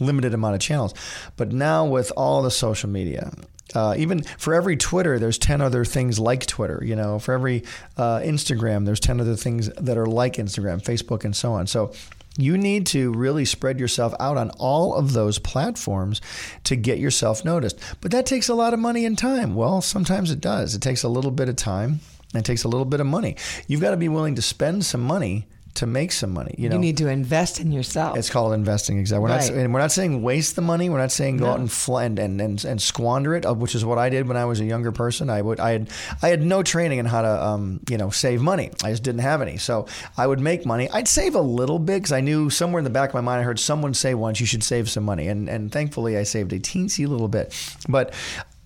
limited 0.00 0.34
amount 0.34 0.54
of 0.54 0.60
channels. 0.60 0.94
But 1.36 1.52
now 1.52 1.84
with 1.86 2.12
all 2.16 2.42
the 2.42 2.50
social 2.50 2.88
media, 2.88 3.32
uh, 3.74 3.94
even 3.98 4.22
for 4.22 4.54
every 4.54 4.76
Twitter, 4.76 5.18
there's 5.18 5.38
10 5.38 5.60
other 5.60 5.84
things 5.84 6.18
like 6.18 6.46
Twitter. 6.46 6.82
You 6.84 6.96
know, 6.96 7.18
for 7.18 7.34
every 7.34 7.64
uh, 7.96 8.20
Instagram, 8.20 8.86
there's 8.86 9.00
10 9.00 9.20
other 9.20 9.36
things 9.36 9.68
that 9.68 9.98
are 9.98 10.06
like 10.06 10.34
Instagram, 10.34 10.82
Facebook, 10.82 11.24
and 11.24 11.36
so 11.36 11.52
on. 11.52 11.66
So 11.66 11.92
you 12.36 12.56
need 12.56 12.86
to 12.86 13.12
really 13.12 13.44
spread 13.44 13.80
yourself 13.80 14.14
out 14.20 14.36
on 14.36 14.50
all 14.58 14.94
of 14.94 15.12
those 15.12 15.38
platforms 15.38 16.20
to 16.64 16.76
get 16.76 16.98
yourself 16.98 17.44
noticed. 17.44 17.78
But 18.00 18.12
that 18.12 18.26
takes 18.26 18.48
a 18.48 18.54
lot 18.54 18.72
of 18.72 18.80
money 18.80 19.04
and 19.04 19.18
time. 19.18 19.54
Well, 19.54 19.80
sometimes 19.80 20.30
it 20.30 20.40
does. 20.40 20.74
It 20.74 20.80
takes 20.80 21.02
a 21.02 21.08
little 21.08 21.32
bit 21.32 21.48
of 21.48 21.56
time 21.56 22.00
and 22.32 22.40
it 22.40 22.44
takes 22.44 22.64
a 22.64 22.68
little 22.68 22.84
bit 22.84 23.00
of 23.00 23.06
money. 23.06 23.36
You've 23.66 23.80
got 23.80 23.90
to 23.90 23.96
be 23.96 24.08
willing 24.08 24.36
to 24.36 24.42
spend 24.42 24.84
some 24.84 25.00
money 25.00 25.46
to 25.78 25.86
make 25.86 26.10
some 26.10 26.32
money. 26.32 26.54
You 26.58 26.68
know, 26.68 26.74
you 26.74 26.80
need 26.80 26.96
to 26.98 27.08
invest 27.08 27.60
in 27.60 27.70
yourself. 27.70 28.18
It's 28.18 28.30
called 28.30 28.52
investing. 28.52 28.98
Exactly. 28.98 29.22
We're 29.22 29.28
right. 29.30 29.48
not 29.48 29.58
and 29.58 29.72
we're 29.72 29.80
not 29.80 29.92
saying 29.92 30.22
waste 30.22 30.56
the 30.56 30.62
money. 30.62 30.90
We're 30.90 30.98
not 30.98 31.12
saying 31.12 31.36
go 31.36 31.46
no. 31.46 31.52
out 31.52 31.60
and, 31.60 31.70
fl- 31.70 31.98
and, 31.98 32.18
and 32.18 32.40
and 32.40 32.64
and 32.64 32.82
squander 32.82 33.34
it, 33.34 33.46
uh, 33.46 33.54
which 33.54 33.74
is 33.74 33.84
what 33.84 33.96
I 33.96 34.08
did 34.08 34.26
when 34.26 34.36
I 34.36 34.44
was 34.44 34.60
a 34.60 34.64
younger 34.64 34.90
person. 34.90 35.30
I 35.30 35.40
would 35.40 35.60
I 35.60 35.72
had 35.72 35.90
I 36.20 36.28
had 36.28 36.42
no 36.42 36.62
training 36.62 36.98
in 36.98 37.06
how 37.06 37.22
to 37.22 37.44
um, 37.46 37.80
you 37.88 37.96
know 37.96 38.10
save 38.10 38.40
money. 38.40 38.70
I 38.82 38.90
just 38.90 39.04
didn't 39.04 39.20
have 39.20 39.40
any. 39.40 39.56
So 39.56 39.86
I 40.16 40.26
would 40.26 40.40
make 40.40 40.66
money. 40.66 40.90
I'd 40.90 41.08
save 41.08 41.36
a 41.36 41.40
little 41.40 41.78
bit 41.78 41.98
because 41.98 42.12
I 42.12 42.20
knew 42.20 42.50
somewhere 42.50 42.80
in 42.80 42.84
the 42.84 42.90
back 42.90 43.10
of 43.10 43.14
my 43.14 43.20
mind 43.20 43.40
I 43.40 43.44
heard 43.44 43.60
someone 43.60 43.94
say 43.94 44.14
once 44.14 44.40
you 44.40 44.46
should 44.46 44.64
save 44.64 44.90
some 44.90 45.04
money, 45.04 45.28
and 45.28 45.48
and 45.48 45.70
thankfully 45.70 46.16
I 46.18 46.24
saved 46.24 46.52
a 46.52 46.58
teensy 46.58 47.06
little 47.06 47.28
bit. 47.28 47.54
But 47.88 48.12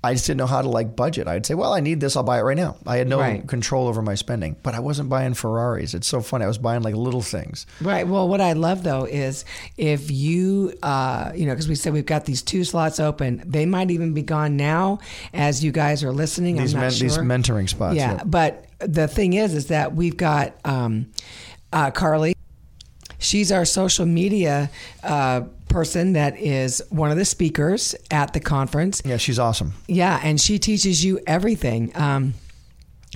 I 0.04 0.14
just 0.14 0.26
didn't 0.26 0.38
know 0.38 0.47
how 0.47 0.62
to 0.62 0.68
like 0.68 0.97
budget. 0.97 1.28
I'd 1.28 1.47
say, 1.47 1.54
well, 1.54 1.73
I 1.73 1.80
need 1.80 2.00
this. 2.00 2.16
I'll 2.16 2.25
buy 2.25 2.38
it 2.38 2.42
right 2.42 2.56
now. 2.56 2.76
I 2.87 2.97
had 2.97 3.06
no 3.06 3.21
right. 3.21 3.47
control 3.47 3.87
over 3.87 4.02
my 4.02 4.16
spending, 4.16 4.56
but 4.62 4.75
I 4.75 4.80
wasn't 4.80 5.09
buying 5.09 5.35
Ferraris. 5.35 5.94
It's 5.94 6.09
so 6.09 6.21
funny. 6.21 6.44
I 6.44 6.49
was 6.49 6.59
buying 6.59 6.82
like 6.82 6.97
little 6.97 7.23
things. 7.23 7.66
Right. 7.80 8.06
Well, 8.06 8.28
what 8.28 8.40
I 8.40 8.54
love 8.54 8.82
though 8.82 9.04
is 9.04 9.44
if 9.76 10.11
you, 10.11 10.76
uh, 10.82 11.30
you 11.37 11.47
know, 11.47 11.52
because 11.52 11.68
we 11.68 11.76
said 11.76 11.92
we've 11.92 12.04
got 12.04 12.25
these 12.25 12.42
two 12.42 12.64
slots 12.64 12.99
open, 12.99 13.44
they 13.47 13.64
might 13.64 13.92
even 13.92 14.12
be 14.12 14.23
gone 14.23 14.56
now 14.56 14.99
as 15.32 15.62
you 15.62 15.71
guys 15.71 16.02
are 16.02 16.12
listening. 16.12 16.56
These, 16.56 16.75
men, 16.75 16.90
sure. 16.90 17.09
these 17.09 17.18
mentoring 17.18 17.68
spots. 17.68 17.94
Yeah. 17.94 18.14
Yep. 18.14 18.23
But 18.26 18.66
the 18.80 19.06
thing 19.06 19.35
is, 19.35 19.54
is 19.54 19.68
that 19.68 19.94
we've 19.94 20.16
got 20.16 20.56
um, 20.64 21.12
uh, 21.73 21.92
Carly. 21.92 22.35
She's 23.18 23.52
our 23.52 23.64
social 23.64 24.04
media 24.04 24.68
uh, 25.04 25.42
person 25.73 26.12
that 26.12 26.38
is 26.38 26.83
one 26.91 27.11
of 27.11 27.17
the 27.17 27.25
speakers 27.25 27.95
at 28.11 28.33
the 28.33 28.41
conference. 28.41 29.02
Yeah, 29.05 29.17
she's 29.17 29.38
awesome. 29.38 29.73
Yeah, 29.88 30.21
and 30.23 30.41
she 30.41 30.59
teaches 30.59 31.05
you 31.05 31.21
everything. 31.26 31.93
Um, 31.97 32.35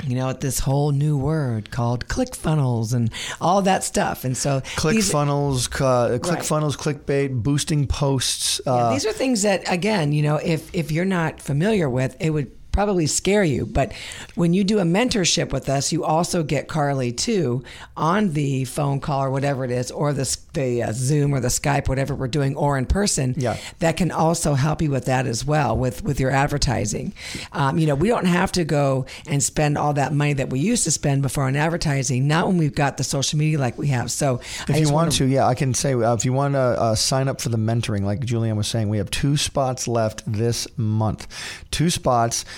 you 0.04 0.14
know, 0.14 0.32
this 0.32 0.58
whole 0.58 0.92
new 0.92 1.16
word 1.16 1.70
called 1.70 2.06
click 2.08 2.34
funnels 2.34 2.92
and 2.92 3.10
all 3.40 3.62
that 3.62 3.82
stuff. 3.82 4.24
And 4.24 4.36
so, 4.36 4.60
click 4.76 4.96
these, 4.96 5.10
funnels, 5.10 5.68
uh, 5.80 6.18
click 6.20 6.36
right. 6.36 6.44
funnels, 6.44 6.76
clickbait, 6.76 7.42
boosting 7.42 7.86
posts. 7.86 8.60
Uh, 8.66 8.74
yeah, 8.74 8.90
these 8.90 9.06
are 9.06 9.12
things 9.12 9.42
that, 9.42 9.70
again, 9.72 10.12
you 10.12 10.22
know, 10.22 10.36
if 10.36 10.74
if 10.74 10.92
you're 10.92 11.06
not 11.06 11.40
familiar 11.40 11.88
with, 11.88 12.16
it 12.20 12.30
would 12.30 12.52
probably 12.76 13.06
scare 13.06 13.42
you. 13.42 13.64
But 13.64 13.94
when 14.34 14.52
you 14.52 14.62
do 14.62 14.78
a 14.80 14.82
mentorship 14.82 15.50
with 15.50 15.70
us, 15.70 15.92
you 15.92 16.04
also 16.04 16.42
get 16.42 16.68
Carly 16.68 17.10
too 17.10 17.64
on 17.96 18.34
the 18.34 18.66
phone 18.66 19.00
call 19.00 19.24
or 19.24 19.30
whatever 19.30 19.64
it 19.64 19.70
is, 19.70 19.90
or 19.90 20.12
the 20.12 20.36
the 20.52 20.82
uh, 20.82 20.92
Zoom 20.92 21.34
or 21.34 21.40
the 21.40 21.48
Skype, 21.48 21.88
whatever 21.88 22.14
we're 22.14 22.28
doing, 22.28 22.54
or 22.54 22.76
in 22.76 22.84
person. 22.84 23.34
Yeah. 23.38 23.56
that 23.78 23.96
can 23.96 24.10
also 24.10 24.52
help 24.52 24.82
you 24.82 24.90
with 24.90 25.06
that 25.06 25.26
as 25.26 25.42
well 25.42 25.74
with 25.74 26.04
with 26.04 26.20
your 26.20 26.30
advertising. 26.30 27.14
Um, 27.52 27.78
you 27.78 27.86
know, 27.86 27.94
we 27.94 28.08
don't 28.08 28.26
have 28.26 28.52
to 28.52 28.64
go 28.64 29.06
and 29.26 29.42
spend 29.42 29.78
all 29.78 29.94
that 29.94 30.12
money 30.12 30.34
that 30.34 30.50
we 30.50 30.60
used 30.60 30.84
to 30.84 30.90
spend 30.90 31.22
before 31.22 31.44
on 31.44 31.56
advertising. 31.56 32.28
Not 32.28 32.46
when 32.46 32.58
we've 32.58 32.74
got 32.74 32.98
the 32.98 33.04
social 33.04 33.38
media 33.38 33.58
like 33.58 33.78
we 33.78 33.88
have. 33.88 34.10
So 34.10 34.40
If 34.68 34.78
you 34.78 34.92
want 34.92 35.12
to, 35.12 35.24
yeah, 35.24 35.46
I 35.46 35.54
can 35.54 35.72
say 35.72 35.94
uh, 35.94 36.12
if 36.12 36.26
you 36.26 36.34
want 36.34 36.52
to 36.54 36.58
uh, 36.58 36.94
sign 36.94 37.28
up 37.28 37.40
for 37.40 37.48
the 37.48 37.56
mentoring, 37.56 38.02
like 38.02 38.20
Julianne 38.20 38.56
was 38.56 38.68
saying, 38.68 38.90
we 38.90 38.98
have 38.98 39.10
two 39.10 39.38
spots 39.38 39.88
left 39.88 40.22
this 40.30 40.68
month. 40.76 41.26
Two 41.70 41.88
spots, 41.88 42.44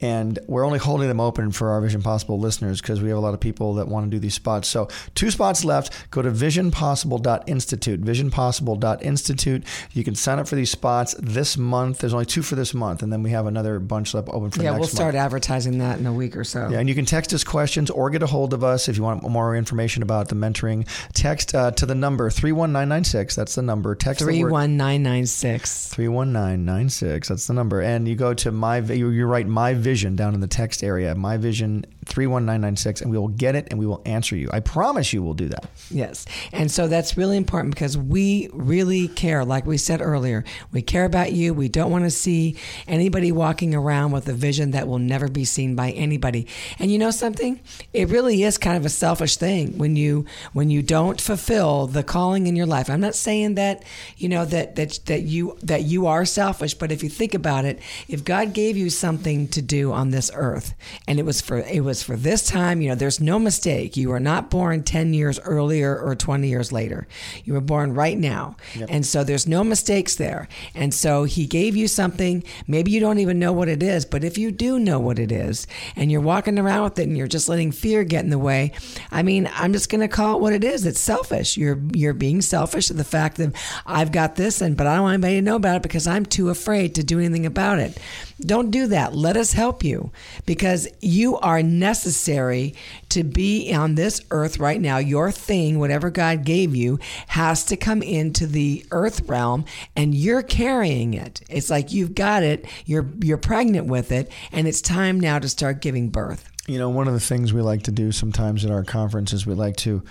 and 0.00 0.38
we're 0.46 0.64
only 0.64 0.78
holding 0.78 1.08
them 1.08 1.20
open 1.20 1.52
for 1.52 1.70
our 1.70 1.80
Vision 1.80 2.02
Possible 2.02 2.38
listeners 2.38 2.80
because 2.80 3.00
we 3.00 3.08
have 3.08 3.18
a 3.18 3.20
lot 3.20 3.34
of 3.34 3.40
people 3.40 3.74
that 3.74 3.88
want 3.88 4.06
to 4.06 4.10
do 4.10 4.18
these 4.18 4.34
spots. 4.34 4.68
So, 4.68 4.88
two 5.14 5.30
spots 5.30 5.64
left. 5.64 6.10
Go 6.10 6.22
to 6.22 6.30
visionpossible.institute. 6.30 8.02
Visionpossible.institute. 8.02 9.64
You 9.92 10.04
can 10.04 10.14
sign 10.14 10.38
up 10.38 10.48
for 10.48 10.56
these 10.56 10.70
spots 10.70 11.14
this 11.18 11.56
month. 11.56 11.98
There's 11.98 12.14
only 12.14 12.26
two 12.26 12.42
for 12.42 12.54
this 12.54 12.74
month, 12.74 13.02
and 13.02 13.12
then 13.12 13.22
we 13.22 13.30
have 13.30 13.46
another 13.46 13.78
bunch 13.78 14.14
left 14.14 14.28
open 14.28 14.50
for 14.50 14.62
yeah, 14.62 14.70
we'll 14.70 14.80
month. 14.80 14.90
start 14.90 15.14
advertising 15.14 15.78
that 15.78 15.98
in 15.98 16.06
a 16.06 16.12
week 16.12 16.36
or 16.36 16.44
so. 16.44 16.68
Yeah, 16.68 16.78
and 16.78 16.88
you 16.88 16.94
can 16.94 17.04
text 17.04 17.32
us 17.32 17.44
questions 17.44 17.90
or 17.90 18.10
get 18.10 18.22
a 18.22 18.26
hold 18.26 18.52
of 18.52 18.62
us 18.62 18.88
if 18.88 18.96
you 18.96 19.02
want 19.02 19.22
more 19.22 19.56
information 19.56 20.02
about 20.02 20.28
the 20.28 20.34
mentoring. 20.34 20.86
Text 21.14 21.54
uh, 21.54 21.70
to 21.72 21.86
the 21.86 21.94
number 21.94 22.30
31996. 22.30 23.34
That's 23.34 23.54
the 23.54 23.62
number. 23.62 23.94
Text 23.94 24.20
the 24.20 24.26
Three 24.26 24.42
word 24.42 24.52
one 24.52 24.76
nine 24.76 25.02
nine 25.02 25.26
six. 25.26 25.88
31996. 25.88 27.28
That's 27.28 27.46
the 27.46 27.54
number. 27.54 27.80
And 27.80 28.06
you 28.06 28.14
go 28.14 28.34
to 28.34 28.52
my, 28.52 28.78
you, 28.78 29.10
you 29.10 29.26
write 29.26 29.46
my 29.46 29.74
vision 29.86 30.16
down 30.16 30.34
in 30.34 30.40
the 30.40 30.48
text 30.48 30.82
area, 30.82 31.14
my 31.14 31.36
vision 31.36 31.86
31996, 32.06 33.02
and 33.02 33.10
we 33.10 33.18
will 33.18 33.28
get 33.28 33.54
it 33.54 33.66
and 33.70 33.78
we 33.78 33.86
will 33.86 34.00
answer 34.06 34.36
you. 34.36 34.48
I 34.52 34.60
promise 34.60 35.12
you 35.12 35.22
we'll 35.22 35.34
do 35.34 35.48
that. 35.48 35.66
Yes. 35.90 36.24
And 36.52 36.70
so 36.70 36.88
that's 36.88 37.16
really 37.16 37.36
important 37.36 37.74
because 37.74 37.98
we 37.98 38.48
really 38.52 39.08
care. 39.08 39.44
Like 39.44 39.66
we 39.66 39.76
said 39.76 40.00
earlier, 40.00 40.44
we 40.72 40.82
care 40.82 41.04
about 41.04 41.32
you. 41.32 41.52
We 41.52 41.68
don't 41.68 41.90
want 41.90 42.04
to 42.04 42.10
see 42.10 42.56
anybody 42.86 43.32
walking 43.32 43.74
around 43.74 44.12
with 44.12 44.28
a 44.28 44.32
vision 44.32 44.70
that 44.70 44.86
will 44.86 44.98
never 44.98 45.28
be 45.28 45.44
seen 45.44 45.74
by 45.74 45.90
anybody. 45.90 46.46
And 46.78 46.90
you 46.90 46.98
know 46.98 47.10
something? 47.10 47.60
It 47.92 48.08
really 48.08 48.42
is 48.44 48.56
kind 48.56 48.76
of 48.76 48.86
a 48.86 48.90
selfish 48.90 49.36
thing 49.36 49.76
when 49.76 49.96
you 49.96 50.26
when 50.52 50.70
you 50.70 50.82
don't 50.82 51.20
fulfill 51.20 51.86
the 51.86 52.02
calling 52.02 52.46
in 52.46 52.56
your 52.56 52.66
life. 52.66 52.88
I'm 52.88 53.00
not 53.00 53.14
saying 53.14 53.56
that, 53.56 53.82
you 54.16 54.28
know, 54.28 54.44
that 54.44 54.76
that 54.76 55.00
that 55.06 55.22
you 55.22 55.58
that 55.62 55.82
you 55.82 56.06
are 56.06 56.24
selfish, 56.24 56.74
but 56.74 56.92
if 56.92 57.02
you 57.02 57.08
think 57.08 57.34
about 57.34 57.64
it, 57.64 57.80
if 58.08 58.24
God 58.24 58.52
gave 58.52 58.76
you 58.76 58.90
something 58.90 59.48
to 59.48 59.60
do 59.60 59.92
on 59.92 60.10
this 60.10 60.30
earth 60.34 60.74
and 61.08 61.18
it 61.18 61.24
was 61.24 61.40
for 61.40 61.58
it 61.58 61.84
was 61.84 61.95
for 62.02 62.16
this 62.16 62.46
time, 62.46 62.80
you 62.80 62.88
know, 62.88 62.94
there's 62.94 63.20
no 63.20 63.38
mistake. 63.38 63.96
You 63.96 64.10
were 64.10 64.20
not 64.20 64.50
born 64.50 64.82
10 64.82 65.14
years 65.14 65.38
earlier 65.40 65.98
or 65.98 66.14
20 66.14 66.48
years 66.48 66.72
later. 66.72 67.06
You 67.44 67.54
were 67.54 67.60
born 67.60 67.94
right 67.94 68.18
now. 68.18 68.56
And 68.88 69.04
so 69.04 69.24
there's 69.24 69.46
no 69.46 69.64
mistakes 69.64 70.16
there. 70.16 70.48
And 70.74 70.92
so 70.92 71.24
he 71.24 71.46
gave 71.46 71.76
you 71.76 71.88
something, 71.88 72.44
maybe 72.66 72.90
you 72.90 73.00
don't 73.00 73.18
even 73.18 73.38
know 73.38 73.52
what 73.52 73.68
it 73.68 73.82
is, 73.82 74.04
but 74.04 74.24
if 74.24 74.38
you 74.38 74.50
do 74.50 74.78
know 74.78 74.98
what 74.98 75.18
it 75.18 75.32
is 75.32 75.66
and 75.94 76.10
you're 76.10 76.20
walking 76.20 76.58
around 76.58 76.84
with 76.84 76.98
it 76.98 77.08
and 77.08 77.16
you're 77.16 77.26
just 77.26 77.48
letting 77.48 77.72
fear 77.72 78.04
get 78.04 78.24
in 78.24 78.30
the 78.30 78.38
way, 78.38 78.72
I 79.10 79.22
mean, 79.22 79.48
I'm 79.54 79.72
just 79.72 79.88
going 79.88 80.00
to 80.00 80.08
call 80.08 80.36
it 80.36 80.42
what 80.42 80.52
it 80.52 80.64
is. 80.64 80.86
It's 80.86 81.00
selfish. 81.00 81.56
You're 81.56 81.80
you're 81.92 82.14
being 82.14 82.42
selfish 82.42 82.88
the 82.88 83.04
fact 83.04 83.36
that 83.36 83.54
I've 83.86 84.12
got 84.12 84.36
this 84.36 84.60
and 84.60 84.76
but 84.76 84.86
I 84.86 84.94
don't 84.94 85.04
want 85.04 85.14
anybody 85.14 85.36
to 85.36 85.42
know 85.42 85.56
about 85.56 85.76
it 85.76 85.82
because 85.82 86.06
I'm 86.06 86.26
too 86.26 86.50
afraid 86.50 86.94
to 86.96 87.04
do 87.04 87.18
anything 87.18 87.46
about 87.46 87.78
it. 87.78 87.98
Don't 88.40 88.70
do 88.70 88.86
that. 88.88 89.14
Let 89.14 89.36
us 89.36 89.52
help 89.52 89.82
you 89.82 90.10
because 90.44 90.86
you 91.00 91.38
are 91.38 91.62
necessary 91.86 92.74
to 93.10 93.22
be 93.22 93.72
on 93.72 93.94
this 93.94 94.20
earth 94.32 94.58
right 94.58 94.80
now. 94.80 94.98
Your 94.98 95.30
thing, 95.30 95.78
whatever 95.78 96.10
God 96.10 96.44
gave 96.44 96.74
you, 96.74 96.98
has 97.28 97.64
to 97.66 97.76
come 97.76 98.02
into 98.02 98.46
the 98.48 98.84
earth 98.90 99.28
realm 99.28 99.64
and 99.94 100.12
you're 100.12 100.42
carrying 100.42 101.14
it. 101.14 101.40
It's 101.48 101.70
like 101.70 101.92
you've 101.92 102.14
got 102.14 102.42
it, 102.42 102.66
you're 102.86 103.08
you're 103.22 103.38
pregnant 103.38 103.86
with 103.86 104.10
it, 104.10 104.32
and 104.50 104.66
it's 104.66 104.80
time 104.80 105.20
now 105.20 105.38
to 105.38 105.48
start 105.48 105.80
giving 105.80 106.08
birth. 106.08 106.50
You 106.66 106.78
know, 106.78 106.90
one 106.90 107.06
of 107.06 107.14
the 107.14 107.20
things 107.20 107.52
we 107.52 107.62
like 107.62 107.84
to 107.84 107.92
do 107.92 108.10
sometimes 108.10 108.64
at 108.64 108.72
our 108.72 108.82
conferences, 108.82 109.46
we 109.46 109.54
like 109.54 109.76
to 109.76 110.02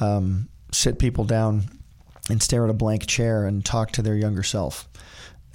um, 0.00 0.48
sit 0.72 0.98
people 0.98 1.24
down 1.24 1.64
and 2.28 2.42
stare 2.42 2.64
at 2.64 2.70
a 2.70 2.74
blank 2.74 3.06
chair 3.06 3.46
and 3.46 3.64
talk 3.64 3.92
to 3.92 4.02
their 4.02 4.16
younger 4.16 4.42
self 4.42 4.86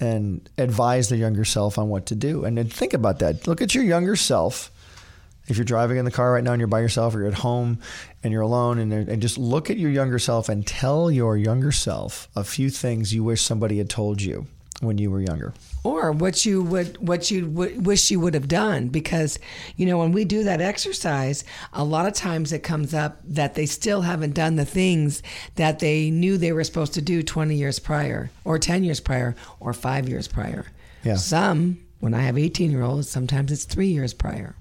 and 0.00 0.48
advise 0.58 1.08
their 1.08 1.18
younger 1.18 1.44
self 1.44 1.78
on 1.78 1.88
what 1.88 2.06
to 2.06 2.16
do. 2.16 2.44
And 2.44 2.58
then 2.58 2.68
think 2.68 2.92
about 2.92 3.20
that. 3.20 3.46
Look 3.46 3.62
at 3.62 3.74
your 3.74 3.84
younger 3.84 4.16
self. 4.16 4.72
If 5.48 5.56
you're 5.56 5.64
driving 5.64 5.96
in 5.96 6.04
the 6.04 6.10
car 6.10 6.32
right 6.32 6.44
now 6.44 6.52
and 6.52 6.60
you're 6.60 6.68
by 6.68 6.80
yourself, 6.80 7.14
or 7.14 7.18
you're 7.20 7.28
at 7.28 7.34
home 7.34 7.80
and 8.22 8.32
you're 8.32 8.42
alone, 8.42 8.78
and, 8.78 8.92
and 8.92 9.20
just 9.22 9.36
look 9.38 9.68
at 9.70 9.78
your 9.78 9.90
younger 9.90 10.18
self 10.18 10.48
and 10.48 10.66
tell 10.66 11.10
your 11.10 11.36
younger 11.36 11.72
self 11.72 12.28
a 12.36 12.44
few 12.44 12.70
things 12.70 13.12
you 13.12 13.24
wish 13.24 13.42
somebody 13.42 13.78
had 13.78 13.90
told 13.90 14.22
you 14.22 14.46
when 14.80 14.96
you 14.96 15.10
were 15.10 15.20
younger. 15.20 15.52
or 15.84 16.10
what 16.10 16.46
you 16.46 16.62
would 16.62 16.96
what 17.06 17.30
you 17.30 17.42
w- 17.46 17.78
wish 17.80 18.10
you 18.10 18.18
would 18.18 18.32
have 18.32 18.48
done 18.48 18.88
because 18.88 19.38
you 19.76 19.84
know 19.84 19.98
when 19.98 20.10
we 20.12 20.24
do 20.24 20.42
that 20.44 20.58
exercise 20.62 21.44
a 21.74 21.84
lot 21.84 22.06
of 22.06 22.14
times 22.14 22.50
it 22.50 22.60
comes 22.62 22.94
up 22.94 23.20
that 23.26 23.54
they 23.56 23.66
still 23.66 24.00
haven't 24.00 24.32
done 24.32 24.56
the 24.56 24.64
things 24.64 25.22
that 25.56 25.80
they 25.80 26.10
knew 26.10 26.38
they 26.38 26.52
were 26.52 26.64
supposed 26.64 26.94
to 26.94 27.02
do 27.02 27.22
20 27.22 27.54
years 27.56 27.78
prior 27.78 28.30
or 28.46 28.58
10 28.58 28.82
years 28.82 29.00
prior 29.00 29.36
or 29.58 29.74
5 29.74 30.08
years 30.08 30.26
prior 30.28 30.64
Yeah. 31.04 31.16
some 31.16 31.78
when 31.98 32.14
i 32.14 32.22
have 32.22 32.38
18 32.38 32.70
year 32.70 32.82
olds 32.82 33.10
sometimes 33.10 33.52
it's 33.52 33.64
3 33.66 33.88
years 33.88 34.14
prior 34.14 34.54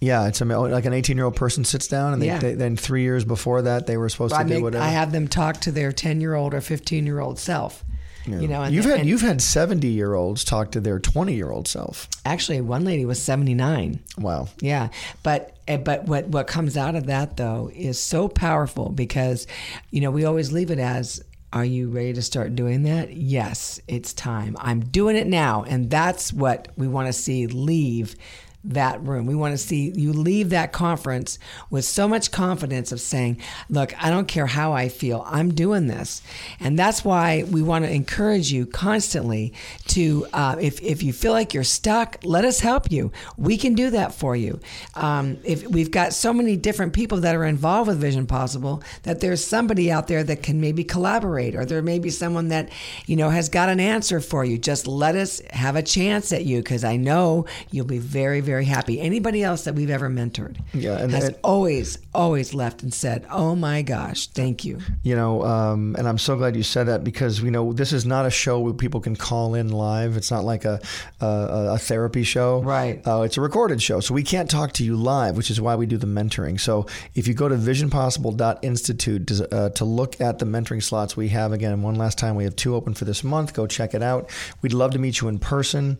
Yeah, 0.00 0.28
it's 0.28 0.40
like 0.40 0.86
an 0.86 0.92
18 0.94 1.16
year 1.16 1.26
old 1.26 1.36
person 1.36 1.64
sits 1.64 1.86
down, 1.86 2.14
and 2.14 2.22
they, 2.22 2.26
Yeah. 2.26 2.38
they, 2.38 2.54
then 2.54 2.76
three 2.76 3.02
years 3.02 3.24
before 3.24 3.62
that, 3.62 3.86
they 3.86 3.96
were 3.96 4.08
supposed 4.08 4.34
I, 4.34 4.42
to 4.42 4.48
do 4.48 4.54
make, 4.54 4.62
whatever. 4.62 4.82
I 4.82 4.88
have 4.88 5.12
them 5.12 5.28
talk 5.28 5.60
to 5.62 5.72
their 5.72 5.92
10 5.92 6.20
year 6.20 6.34
old 6.34 6.54
or 6.54 6.60
15 6.60 7.06
year 7.06 7.20
old 7.20 7.38
self 7.38 7.84
you 8.26 8.48
know 8.48 8.62
and, 8.62 8.74
you've 8.74 8.84
had 8.84 9.06
you've 9.06 9.20
had 9.20 9.40
70 9.40 9.86
year 9.88 10.14
olds 10.14 10.44
talk 10.44 10.72
to 10.72 10.80
their 10.80 10.98
20 10.98 11.34
year 11.34 11.50
old 11.50 11.66
self. 11.66 12.08
actually 12.24 12.60
one 12.60 12.84
lady 12.84 13.04
was 13.04 13.20
79 13.20 14.00
Wow. 14.18 14.48
Yeah, 14.60 14.88
but 15.22 15.56
eh, 15.66 15.78
but 15.78 16.04
what 16.04 16.28
what 16.28 16.46
comes 16.46 16.76
out 16.76 16.94
of 16.94 17.06
that 17.06 17.36
though 17.36 17.70
is 17.74 17.98
so 17.98 18.28
powerful 18.28 18.90
because 18.90 19.46
you 19.90 20.00
know 20.00 20.10
we 20.10 20.24
always 20.24 20.52
leave 20.52 20.70
it 20.70 20.78
as 20.78 21.22
are 21.52 21.64
you 21.64 21.88
ready 21.88 22.12
to 22.12 22.22
start 22.22 22.54
doing 22.54 22.84
that? 22.84 23.12
Yes, 23.12 23.80
it's 23.88 24.12
time. 24.12 24.56
I'm 24.60 24.78
doing 24.80 25.16
it 25.16 25.26
now 25.26 25.64
and 25.64 25.90
that's 25.90 26.32
what 26.32 26.68
we 26.76 26.86
want 26.86 27.08
to 27.08 27.12
see 27.12 27.46
leave 27.46 28.14
that 28.62 29.02
room. 29.02 29.24
We 29.26 29.34
want 29.34 29.52
to 29.52 29.58
see 29.58 29.90
you 29.96 30.12
leave 30.12 30.50
that 30.50 30.72
conference 30.72 31.38
with 31.70 31.84
so 31.84 32.06
much 32.06 32.30
confidence 32.30 32.92
of 32.92 33.00
saying, 33.00 33.38
"Look, 33.70 33.94
I 34.02 34.10
don't 34.10 34.28
care 34.28 34.46
how 34.46 34.72
I 34.72 34.88
feel. 34.88 35.24
I'm 35.26 35.54
doing 35.54 35.86
this." 35.86 36.20
And 36.58 36.78
that's 36.78 37.02
why 37.02 37.44
we 37.50 37.62
want 37.62 37.86
to 37.86 37.90
encourage 37.90 38.52
you 38.52 38.66
constantly 38.66 39.54
to, 39.88 40.26
uh, 40.34 40.56
if 40.60 40.82
if 40.82 41.02
you 41.02 41.12
feel 41.12 41.32
like 41.32 41.54
you're 41.54 41.64
stuck, 41.64 42.18
let 42.22 42.44
us 42.44 42.60
help 42.60 42.92
you. 42.92 43.12
We 43.38 43.56
can 43.56 43.74
do 43.74 43.90
that 43.90 44.12
for 44.12 44.36
you. 44.36 44.60
Um, 44.94 45.38
if 45.42 45.66
we've 45.66 45.90
got 45.90 46.12
so 46.12 46.34
many 46.34 46.56
different 46.56 46.92
people 46.92 47.18
that 47.20 47.34
are 47.34 47.44
involved 47.44 47.88
with 47.88 47.98
Vision 47.98 48.26
Possible, 48.26 48.82
that 49.04 49.20
there's 49.20 49.42
somebody 49.42 49.90
out 49.90 50.06
there 50.06 50.22
that 50.24 50.42
can 50.42 50.60
maybe 50.60 50.84
collaborate, 50.84 51.54
or 51.54 51.64
there 51.64 51.82
may 51.82 51.98
be 51.98 52.10
someone 52.10 52.48
that 52.48 52.68
you 53.06 53.16
know 53.16 53.30
has 53.30 53.48
got 53.48 53.70
an 53.70 53.80
answer 53.80 54.20
for 54.20 54.44
you. 54.44 54.58
Just 54.58 54.86
let 54.86 55.16
us 55.16 55.40
have 55.50 55.76
a 55.76 55.82
chance 55.82 56.30
at 56.30 56.44
you 56.44 56.58
because 56.58 56.84
I 56.84 56.96
know 56.96 57.46
you'll 57.70 57.86
be 57.86 57.98
very 57.98 58.40
very 58.40 58.49
happy. 58.58 59.00
Anybody 59.00 59.42
else 59.42 59.64
that 59.64 59.74
we've 59.74 59.90
ever 59.90 60.08
mentored 60.10 60.56
Yeah, 60.74 60.98
and- 60.98 61.12
has 61.12 61.24
and- 61.28 61.36
always 61.44 61.98
always 62.12 62.52
left 62.54 62.82
and 62.82 62.92
said, 62.92 63.24
"Oh 63.30 63.54
my 63.54 63.82
gosh, 63.82 64.26
thank 64.28 64.64
you." 64.64 64.78
You 65.04 65.14
know, 65.16 65.44
um, 65.44 65.94
and 65.96 66.08
I'm 66.08 66.18
so 66.18 66.36
glad 66.36 66.56
you 66.56 66.62
said 66.64 66.88
that 66.88 67.04
because 67.04 67.40
you 67.40 67.50
know 67.50 67.72
this 67.72 67.92
is 67.92 68.04
not 68.04 68.26
a 68.26 68.30
show 68.30 68.58
where 68.60 68.72
people 68.74 69.00
can 69.00 69.14
call 69.16 69.54
in 69.54 69.68
live. 69.70 70.16
It's 70.16 70.30
not 70.30 70.44
like 70.44 70.64
a 70.64 70.80
a, 71.20 71.26
a 71.74 71.78
therapy 71.78 72.24
show, 72.24 72.62
Right. 72.62 73.00
Uh, 73.06 73.22
it's 73.22 73.36
a 73.36 73.40
recorded 73.40 73.80
show, 73.80 74.00
so 74.00 74.12
we 74.14 74.22
can't 74.22 74.50
talk 74.50 74.72
to 74.74 74.84
you 74.84 74.96
live, 74.96 75.36
which 75.36 75.50
is 75.50 75.60
why 75.60 75.76
we 75.76 75.86
do 75.86 75.96
the 75.96 76.06
mentoring. 76.06 76.58
So 76.60 76.86
if 77.14 77.28
you 77.28 77.34
go 77.34 77.48
to 77.48 77.56
visionpossible.institute 77.56 79.26
to, 79.28 79.54
uh, 79.54 79.68
to 79.70 79.84
look 79.84 80.20
at 80.20 80.38
the 80.38 80.46
mentoring 80.46 80.82
slots 80.82 81.16
we 81.16 81.28
have, 81.28 81.52
again, 81.52 81.82
one 81.82 81.94
last 81.94 82.18
time, 82.18 82.36
we 82.36 82.44
have 82.44 82.56
two 82.56 82.74
open 82.74 82.94
for 82.94 83.04
this 83.04 83.22
month. 83.24 83.52
Go 83.54 83.66
check 83.66 83.94
it 83.94 84.02
out. 84.02 84.30
We'd 84.62 84.72
love 84.72 84.92
to 84.92 84.98
meet 84.98 85.20
you 85.20 85.28
in 85.28 85.38
person. 85.38 85.98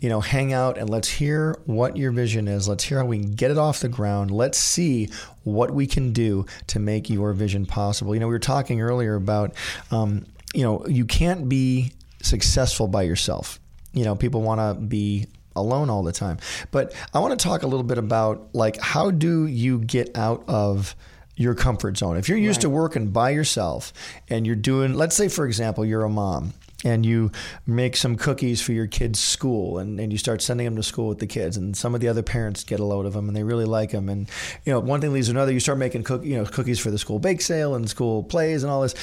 You 0.00 0.08
know, 0.08 0.20
hang 0.20 0.52
out 0.52 0.78
and 0.78 0.90
let's 0.90 1.08
hear 1.08 1.56
what 1.64 1.91
your 1.96 2.12
vision 2.12 2.48
is. 2.48 2.68
Let's 2.68 2.84
hear 2.84 2.98
how 2.98 3.06
we 3.06 3.18
can 3.18 3.32
get 3.32 3.50
it 3.50 3.58
off 3.58 3.80
the 3.80 3.88
ground. 3.88 4.30
Let's 4.30 4.58
see 4.58 5.08
what 5.44 5.72
we 5.72 5.86
can 5.86 6.12
do 6.12 6.46
to 6.68 6.78
make 6.78 7.10
your 7.10 7.32
vision 7.32 7.66
possible. 7.66 8.14
You 8.14 8.20
know, 8.20 8.26
we 8.26 8.34
were 8.34 8.38
talking 8.38 8.80
earlier 8.80 9.14
about, 9.14 9.54
um, 9.90 10.26
you 10.54 10.62
know, 10.62 10.86
you 10.86 11.04
can't 11.04 11.48
be 11.48 11.92
successful 12.22 12.88
by 12.88 13.02
yourself. 13.02 13.58
You 13.92 14.04
know, 14.04 14.14
people 14.14 14.42
want 14.42 14.60
to 14.60 14.80
be 14.80 15.26
alone 15.54 15.90
all 15.90 16.02
the 16.02 16.12
time. 16.12 16.38
But 16.70 16.94
I 17.12 17.18
want 17.18 17.38
to 17.38 17.42
talk 17.42 17.62
a 17.62 17.66
little 17.66 17.84
bit 17.84 17.98
about 17.98 18.48
like 18.54 18.78
how 18.80 19.10
do 19.10 19.46
you 19.46 19.78
get 19.78 20.16
out 20.16 20.44
of 20.48 20.96
your 21.36 21.54
comfort 21.54 21.98
zone? 21.98 22.16
If 22.16 22.28
you're 22.28 22.38
used 22.38 22.62
to 22.62 22.70
working 22.70 23.08
by 23.08 23.30
yourself 23.30 23.92
and 24.28 24.46
you're 24.46 24.56
doing 24.56 24.94
let's 24.94 25.16
say 25.16 25.28
for 25.28 25.46
example 25.46 25.84
you're 25.84 26.04
a 26.04 26.08
mom 26.08 26.54
and 26.84 27.06
you 27.06 27.30
make 27.66 27.96
some 27.96 28.16
cookies 28.16 28.60
for 28.60 28.72
your 28.72 28.86
kids' 28.86 29.20
school 29.20 29.78
and, 29.78 30.00
and 30.00 30.12
you 30.12 30.18
start 30.18 30.42
sending 30.42 30.64
them 30.64 30.76
to 30.76 30.82
school 30.82 31.08
with 31.08 31.18
the 31.18 31.26
kids 31.26 31.56
and 31.56 31.76
some 31.76 31.94
of 31.94 32.00
the 32.00 32.08
other 32.08 32.22
parents 32.22 32.64
get 32.64 32.80
a 32.80 32.84
load 32.84 33.06
of 33.06 33.12
them 33.12 33.28
and 33.28 33.36
they 33.36 33.42
really 33.42 33.64
like 33.64 33.90
them 33.90 34.08
and 34.08 34.28
you 34.64 34.72
know 34.72 34.80
one 34.80 35.00
thing 35.00 35.12
leads 35.12 35.28
to 35.28 35.32
another 35.32 35.52
you 35.52 35.60
start 35.60 35.78
making 35.78 36.02
cook, 36.02 36.24
you 36.24 36.36
know 36.36 36.44
cookies 36.44 36.78
for 36.78 36.90
the 36.90 36.98
school 36.98 37.18
bake 37.18 37.40
sale 37.40 37.74
and 37.74 37.88
school 37.88 38.22
plays 38.24 38.62
and 38.62 38.72
all 38.72 38.82
this 38.82 38.94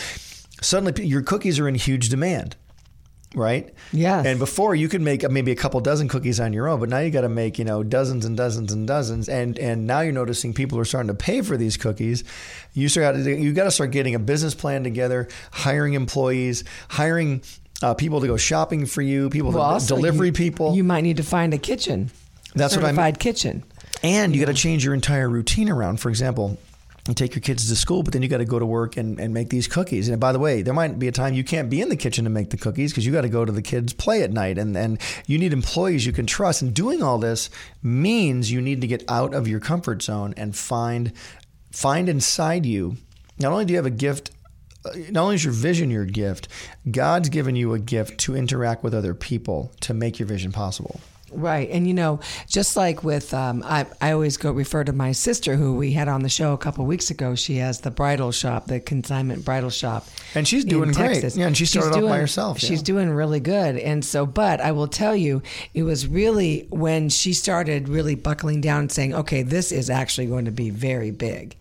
suddenly 0.61 1.05
your 1.05 1.21
cookies 1.21 1.59
are 1.59 1.67
in 1.67 1.75
huge 1.75 2.09
demand 2.09 2.55
right? 3.35 3.73
Yes. 3.91 4.25
And 4.25 4.39
before 4.39 4.75
you 4.75 4.89
could 4.89 5.01
make 5.01 5.29
maybe 5.29 5.51
a 5.51 5.55
couple 5.55 5.79
dozen 5.81 6.07
cookies 6.07 6.39
on 6.39 6.53
your 6.53 6.67
own, 6.67 6.79
but 6.79 6.89
now 6.89 6.99
you 6.99 7.11
got 7.11 7.21
to 7.21 7.29
make 7.29 7.59
you 7.59 7.65
know 7.65 7.83
dozens 7.83 8.25
and 8.25 8.35
dozens 8.35 8.71
and 8.71 8.87
dozens, 8.87 9.29
and 9.29 9.57
and 9.59 9.85
now 9.85 10.01
you're 10.01 10.13
noticing 10.13 10.53
people 10.53 10.79
are 10.79 10.85
starting 10.85 11.07
to 11.07 11.13
pay 11.13 11.41
for 11.41 11.57
these 11.57 11.77
cookies. 11.77 12.23
You 12.73 12.89
start 12.89 13.15
you 13.17 13.53
got 13.53 13.65
to 13.65 13.71
start 13.71 13.91
getting 13.91 14.15
a 14.15 14.19
business 14.19 14.55
plan 14.55 14.83
together, 14.83 15.27
hiring 15.51 15.93
employees, 15.93 16.63
hiring. 16.89 17.41
Uh, 17.81 17.93
people 17.93 18.19
to 18.21 18.27
go 18.27 18.35
shopping 18.37 18.85
for 18.85 19.01
you, 19.01 19.29
people 19.29 19.51
Well, 19.51 19.79
to 19.79 19.85
delivery 19.87 20.27
you- 20.27 20.33
people. 20.33 20.75
You 20.75 20.83
might 20.83 21.01
need 21.01 21.17
to 21.17 21.23
find 21.23 21.53
a 21.53 21.57
kitchen. 21.57 22.11
That's 22.55 22.75
what 22.75 22.83
I 22.85 22.91
mean. 22.91 23.15
kitchen. 23.15 23.63
And 24.03 24.33
you 24.35 24.43
got 24.45 24.51
to 24.51 24.57
change 24.57 24.83
your 24.83 24.93
entire 24.93 25.29
routine 25.29 25.69
around. 25.69 25.99
For 25.99 26.09
example, 26.09 26.57
you 27.07 27.13
take 27.13 27.33
your 27.35 27.41
kids 27.41 27.67
to 27.69 27.75
school, 27.75 28.03
but 28.03 28.11
then 28.13 28.21
you 28.21 28.27
got 28.27 28.37
to 28.37 28.45
go 28.45 28.59
to 28.59 28.65
work 28.65 28.97
and, 28.97 29.19
and 29.19 29.33
make 29.33 29.49
these 29.49 29.67
cookies. 29.67 30.09
And 30.09 30.19
by 30.19 30.31
the 30.31 30.39
way, 30.39 30.61
there 30.61 30.73
might 30.73 30.97
be 30.99 31.07
a 31.07 31.11
time 31.11 31.33
you 31.33 31.43
can't 31.43 31.69
be 31.69 31.81
in 31.81 31.89
the 31.89 31.95
kitchen 31.95 32.23
to 32.25 32.29
make 32.29 32.49
the 32.49 32.57
cookies 32.57 32.91
because 32.91 33.05
you 33.05 33.11
got 33.11 33.21
to 33.21 33.29
go 33.29 33.45
to 33.45 33.51
the 33.51 33.61
kids' 33.61 33.93
play 33.93 34.23
at 34.23 34.31
night. 34.31 34.57
And, 34.57 34.75
and 34.75 34.99
you 35.27 35.37
need 35.37 35.53
employees 35.53 36.05
you 36.05 36.11
can 36.11 36.25
trust. 36.25 36.61
And 36.61 36.73
doing 36.73 37.01
all 37.03 37.17
this 37.17 37.49
means 37.81 38.51
you 38.51 38.61
need 38.61 38.81
to 38.81 38.87
get 38.87 39.03
out 39.09 39.33
of 39.33 39.47
your 39.47 39.59
comfort 39.59 40.01
zone 40.01 40.33
and 40.37 40.55
find 40.55 41.11
find 41.71 42.09
inside 42.09 42.65
you. 42.65 42.97
Not 43.39 43.51
only 43.51 43.65
do 43.65 43.71
you 43.73 43.77
have 43.77 43.85
a 43.85 43.91
gift 43.91 44.31
Uh, 44.85 44.91
not 45.09 45.23
only 45.23 45.35
is 45.35 45.43
your 45.43 45.53
vision 45.53 45.91
your 45.91 46.05
gift, 46.05 46.47
God's 46.89 47.29
given 47.29 47.55
you 47.55 47.73
a 47.73 47.79
gift 47.79 48.17
to 48.21 48.35
interact 48.35 48.83
with 48.83 48.93
other 48.93 49.13
people 49.13 49.71
to 49.81 49.93
make 49.93 50.19
your 50.19 50.27
vision 50.27 50.51
possible. 50.51 51.01
Right. 51.31 51.69
And, 51.69 51.87
you 51.87 51.93
know, 51.93 52.19
just 52.47 52.75
like 52.75 53.03
with, 53.03 53.33
um, 53.33 53.63
I, 53.65 53.85
I 54.01 54.11
always 54.11 54.37
go 54.37 54.51
refer 54.51 54.83
to 54.83 54.93
my 54.93 55.11
sister 55.11 55.55
who 55.55 55.75
we 55.75 55.91
had 55.93 56.07
on 56.07 56.23
the 56.23 56.29
show 56.29 56.53
a 56.53 56.57
couple 56.57 56.85
weeks 56.85 57.09
ago. 57.09 57.35
She 57.35 57.57
has 57.57 57.81
the 57.81 57.91
bridal 57.91 58.31
shop, 58.31 58.67
the 58.67 58.79
consignment 58.79 59.45
bridal 59.45 59.69
shop. 59.69 60.07
And 60.35 60.47
she's 60.47 60.63
in 60.63 60.69
doing 60.69 60.91
great. 60.91 61.13
Texas. 61.13 61.37
Yeah, 61.37 61.47
and 61.47 61.55
she 61.57 61.65
She's 61.65 61.71
started 61.71 61.89
off 61.89 61.95
by 61.95 61.99
doing- 62.07 62.19
herself, 62.19 62.59
She's 62.59 62.79
yeah. 62.79 62.85
doing 62.85 63.09
really 63.11 63.39
good. 63.39 63.77
And 63.77 64.03
so, 64.03 64.25
but 64.25 64.61
I 64.61 64.71
will 64.71 64.87
tell 64.87 65.15
you, 65.15 65.41
it 65.73 65.83
was 65.83 66.07
really 66.07 66.67
when 66.69 67.09
she 67.09 67.33
started 67.33 67.89
really 67.89 68.15
buckling 68.15 68.61
down 68.61 68.81
and 68.81 68.91
saying, 68.91 69.13
okay, 69.13 69.43
this 69.43 69.71
is 69.71 69.89
actually 69.89 70.27
going 70.27 70.45
to 70.45 70.51
be 70.51 70.69
very 70.69 71.11
big. 71.11 71.55